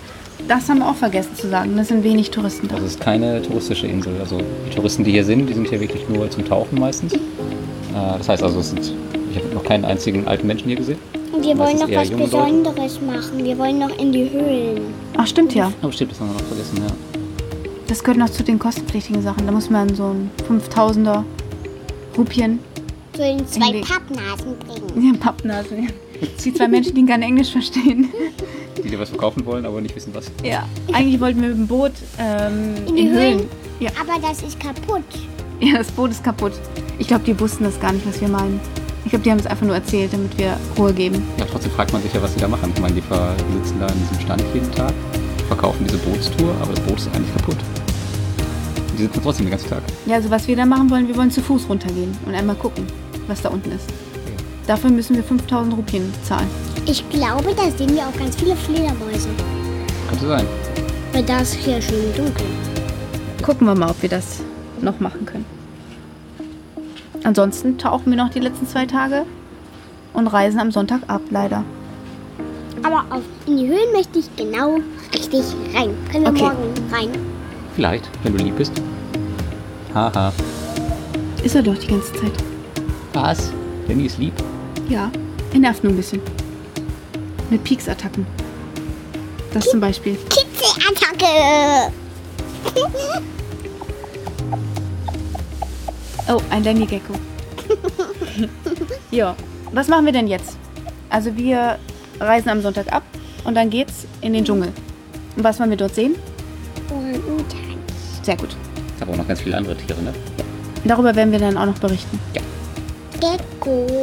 das 0.48 0.70
haben 0.70 0.80
wir 0.80 0.90
auch 0.90 0.96
vergessen 0.96 1.36
zu 1.36 1.50
sagen. 1.50 1.76
Das 1.78 1.88
sind 1.88 2.04
wenig 2.04 2.32
Touristen 2.32 2.68
da. 2.68 2.76
Das 2.76 2.84
ist 2.84 3.00
keine 3.00 3.42
touristische 3.42 3.88
Insel. 3.88 4.16
Also 4.20 4.40
die 4.40 4.76
Touristen, 4.76 5.04
die 5.04 5.12
hier 5.12 5.24
sind, 5.24 5.48
die 5.48 5.54
sind 5.54 5.68
hier 5.68 5.80
wirklich 5.80 6.08
nur 6.10 6.30
zum 6.30 6.46
Tauchen 6.46 6.80
meistens. 6.80 7.14
Äh, 7.14 7.20
das 7.94 8.30
heißt 8.30 8.44
also, 8.44 8.60
es 8.60 8.70
sind, 8.70 8.94
ich 9.32 9.38
habe 9.38 9.54
noch 9.54 9.64
keinen 9.64 9.86
einzigen 9.86 10.28
alten 10.28 10.48
Menschen 10.48 10.68
hier 10.68 10.78
gesehen. 10.78 11.00
Und 11.32 11.44
wir 11.44 11.58
wollen 11.58 11.78
noch 11.78 11.90
was 11.90 12.10
junge 12.10 12.24
Leute. 12.26 12.54
Besonderes 12.54 13.02
machen. 13.02 13.44
Wir 13.44 13.58
wollen 13.58 13.80
noch 13.80 13.98
in 13.98 14.12
die 14.12 14.30
Höhlen. 14.30 14.82
Ach, 15.18 15.26
stimmt 15.26 15.56
ja. 15.56 15.72
Oh, 15.82 15.92
stimmt, 15.92 16.12
das 16.12 16.20
haben 16.20 16.30
wir 16.30 16.34
noch 16.34 16.48
vergessen, 16.48 16.78
ja. 16.78 16.94
Das 17.88 18.04
gehört 18.04 18.18
noch 18.18 18.30
zu 18.30 18.44
den 18.44 18.60
kostenpflichtigen 18.60 19.22
Sachen. 19.22 19.46
Da 19.46 19.52
muss 19.52 19.70
man 19.70 19.94
so 19.96 20.14
ein 20.14 20.32
5000er 20.48 21.24
Rupien. 22.18 22.60
Zu 23.14 23.22
den 23.22 23.48
zwei 23.48 23.82
Pappnasen 23.82 24.58
bringen. 24.60 25.14
Ja, 25.14 25.20
Pappnasen. 25.20 25.84
Ja. 25.84 25.90
Die 26.44 26.54
zwei 26.54 26.68
Menschen, 26.68 26.96
die 26.96 27.06
kein 27.06 27.22
Englisch 27.22 27.52
verstehen. 27.52 28.10
Die 28.78 28.90
dir 28.90 29.00
was 29.00 29.10
verkaufen 29.10 29.46
wollen, 29.46 29.66
aber 29.66 29.82
nicht 29.82 29.96
wissen 29.96 30.14
was. 30.14 30.32
Ja, 30.44 30.68
eigentlich 30.92 31.20
wollten 31.20 31.42
wir 31.42 31.50
mit 31.50 31.58
dem 31.58 31.68
Boot 31.68 31.92
ähm, 32.20 32.76
In 32.88 32.96
die 32.96 33.10
Höhlen? 33.10 33.50
Ja. 33.80 33.92
Aber 34.00 34.20
das 34.26 34.42
ist 34.42 34.60
kaputt. 34.60 35.04
ja, 35.60 35.78
das 35.78 35.92
Boot 35.92 36.12
ist 36.12 36.24
kaputt. 36.24 36.54
Ich 37.00 37.08
glaube, 37.08 37.24
die 37.26 37.40
wussten 37.40 37.64
das 37.64 37.80
gar 37.80 37.92
nicht, 37.92 38.06
was 38.08 38.20
wir 38.22 38.28
meinen. 38.28 38.60
Ich 39.06 39.10
glaube, 39.10 39.24
die 39.24 39.32
haben 39.32 39.40
es 39.40 39.46
einfach 39.46 39.66
nur 39.66 39.76
erzählt, 39.76 40.14
damit 40.14 40.38
wir 40.38 40.58
Ruhe 40.78 40.94
geben. 40.94 41.22
Ja, 41.38 41.46
trotzdem 41.46 41.72
fragt 41.72 41.92
man 41.92 42.02
sich 42.02 42.14
ja, 42.14 42.22
was 42.22 42.34
sie 42.34 42.40
da 42.40 42.48
machen. 42.48 42.72
Ich 42.74 42.82
meine, 42.82 42.94
die 42.96 43.02
sitzen 43.02 43.80
da 43.80 43.88
in 43.88 44.00
diesem 44.00 44.20
Stand 44.22 44.44
jeden 44.54 44.72
Tag, 44.72 44.94
verkaufen 45.48 45.86
diese 45.86 45.98
Bootstour, 45.98 46.56
aber 46.62 46.74
das 46.74 46.80
Boot 46.82 46.98
ist 46.98 47.14
eigentlich 47.14 47.34
kaputt. 47.36 47.58
Und 48.92 49.00
die 49.00 49.04
sitzen 49.04 49.22
trotzdem 49.22 49.46
den 49.48 49.52
ganzen 49.52 49.70
Tag. 49.70 49.84
Ja, 50.06 50.16
also 50.16 50.30
was 50.30 50.48
wir 50.48 50.56
da 50.56 50.66
machen 50.66 50.90
wollen, 50.90 51.08
wir 51.08 51.18
wollen 51.18 51.32
zu 51.32 51.42
Fuß 51.42 51.68
runtergehen 51.68 52.18
und 52.26 52.34
einmal 52.34 52.56
gucken, 52.56 52.86
was 53.28 53.42
da 53.42 53.50
unten 53.50 53.72
ist. 53.72 53.90
Dafür 54.68 54.90
müssen 54.90 55.16
wir 55.16 55.24
5000 55.24 55.76
Rupien 55.76 56.14
zahlen. 56.24 56.48
Ich 56.86 57.08
glaube, 57.10 57.54
da 57.56 57.70
sehen 57.72 57.94
wir 57.96 58.08
auch 58.08 58.18
ganz 58.18 58.36
viele 58.36 58.56
Fledermäuse. 58.56 59.30
Könnte 60.10 60.28
sein. 60.28 60.46
Weil 61.12 61.24
da 61.24 61.40
ist 61.40 61.54
hier 61.56 61.82
schön 61.82 62.14
dunkel. 62.16 62.46
Gucken 63.42 63.68
wir 63.68 63.76
mal, 63.76 63.90
ob 63.90 64.02
wir 64.02 64.10
das 64.10 64.40
noch 64.82 65.00
machen 65.00 65.26
können. 65.26 65.46
Ansonsten 67.24 67.78
tauchen 67.78 68.10
wir 68.12 68.18
noch 68.18 68.30
die 68.30 68.40
letzten 68.40 68.68
zwei 68.68 68.86
Tage 68.86 69.26
und 70.14 70.28
reisen 70.28 70.60
am 70.60 70.72
Sonntag 70.72 71.02
ab, 71.08 71.22
leider. 71.30 71.64
Aber 72.84 73.04
auf, 73.16 73.22
in 73.46 73.58
die 73.58 73.68
Höhlen 73.68 73.92
möchte 73.94 74.20
ich 74.20 74.34
genau 74.36 74.80
richtig 75.14 75.44
rein. 75.74 75.92
Können 76.12 76.24
wir 76.26 76.32
Okay. 76.32 76.42
morgen 76.44 76.74
rein? 76.92 77.10
Vielleicht, 77.76 78.10
wenn 78.24 78.38
du 78.38 78.44
lieb 78.44 78.58
bist. 78.58 78.74
Haha. 79.94 80.34
Ist 81.44 81.56
er 81.56 81.62
doch 81.64 81.78
die 81.78 81.88
ganze 81.88 82.14
Zeit. 82.14 82.32
Was? 83.14 83.52
Danny 83.88 84.06
ist 84.06 84.18
lieb. 84.18 84.34
Ja, 84.90 85.12
er 85.54 85.60
nervt 85.60 85.84
nur 85.84 85.94
ein 85.94 85.98
bisschen. 85.98 86.22
Mit 87.50 87.64
Pieksattacken. 87.64 88.26
Das 89.54 89.66
zum 89.66 89.80
Beispiel. 89.80 90.18
Kitzelattacke! 90.30 91.92
Oh, 96.30 96.42
ein 96.50 96.64
Danny 96.64 96.86
Gecko. 96.86 97.14
ja, 99.12 99.36
was 99.74 99.90
machen 99.90 100.06
wir 100.06 100.14
denn 100.14 100.28
jetzt? 100.28 100.58
Also 101.10 101.36
wir 101.36 101.78
reisen 102.20 102.50
am 102.50 102.62
Sonntag 102.62 102.92
ab 102.94 103.04
und 103.44 103.56
dann 103.56 103.70
geht's 103.70 104.08
in 104.22 104.34
den 104.34 104.46
Dschungel. 104.46 104.72
Und 105.36 105.44
was 105.44 105.60
wollen 105.60 105.70
wir 105.72 105.78
dort 105.78 105.94
sehen? 105.94 106.16
Sehr 108.22 108.38
gut. 108.38 108.56
Ich 108.96 109.02
habe 109.02 109.12
auch 109.12 109.18
noch 109.18 109.28
ganz 109.28 109.42
viele 109.42 109.58
andere 109.58 109.76
Tiere, 109.76 110.02
ne? 110.02 110.14
Darüber 110.86 111.14
werden 111.14 111.32
wir 111.32 111.40
dann 111.40 111.58
auch 111.58 111.66
noch 111.66 111.78
berichten. 111.80 112.20
Gecko. 112.34 112.48
Gecko. 113.20 114.03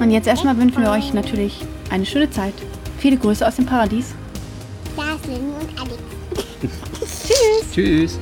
Und 0.00 0.10
jetzt 0.10 0.26
erstmal 0.26 0.56
wünschen 0.56 0.82
wir 0.82 0.90
euch 0.90 1.12
natürlich 1.12 1.54
eine 1.90 2.06
schöne 2.06 2.30
Zeit. 2.30 2.54
Viele 2.98 3.18
Grüße 3.18 3.46
aus 3.46 3.56
dem 3.56 3.66
Paradies. 3.66 4.14
Da 4.96 5.16
sind 5.26 5.42
und 5.42 5.78
Alex. 5.78 5.98
Tschüss. 7.28 7.74
Tschüss. 7.74 8.18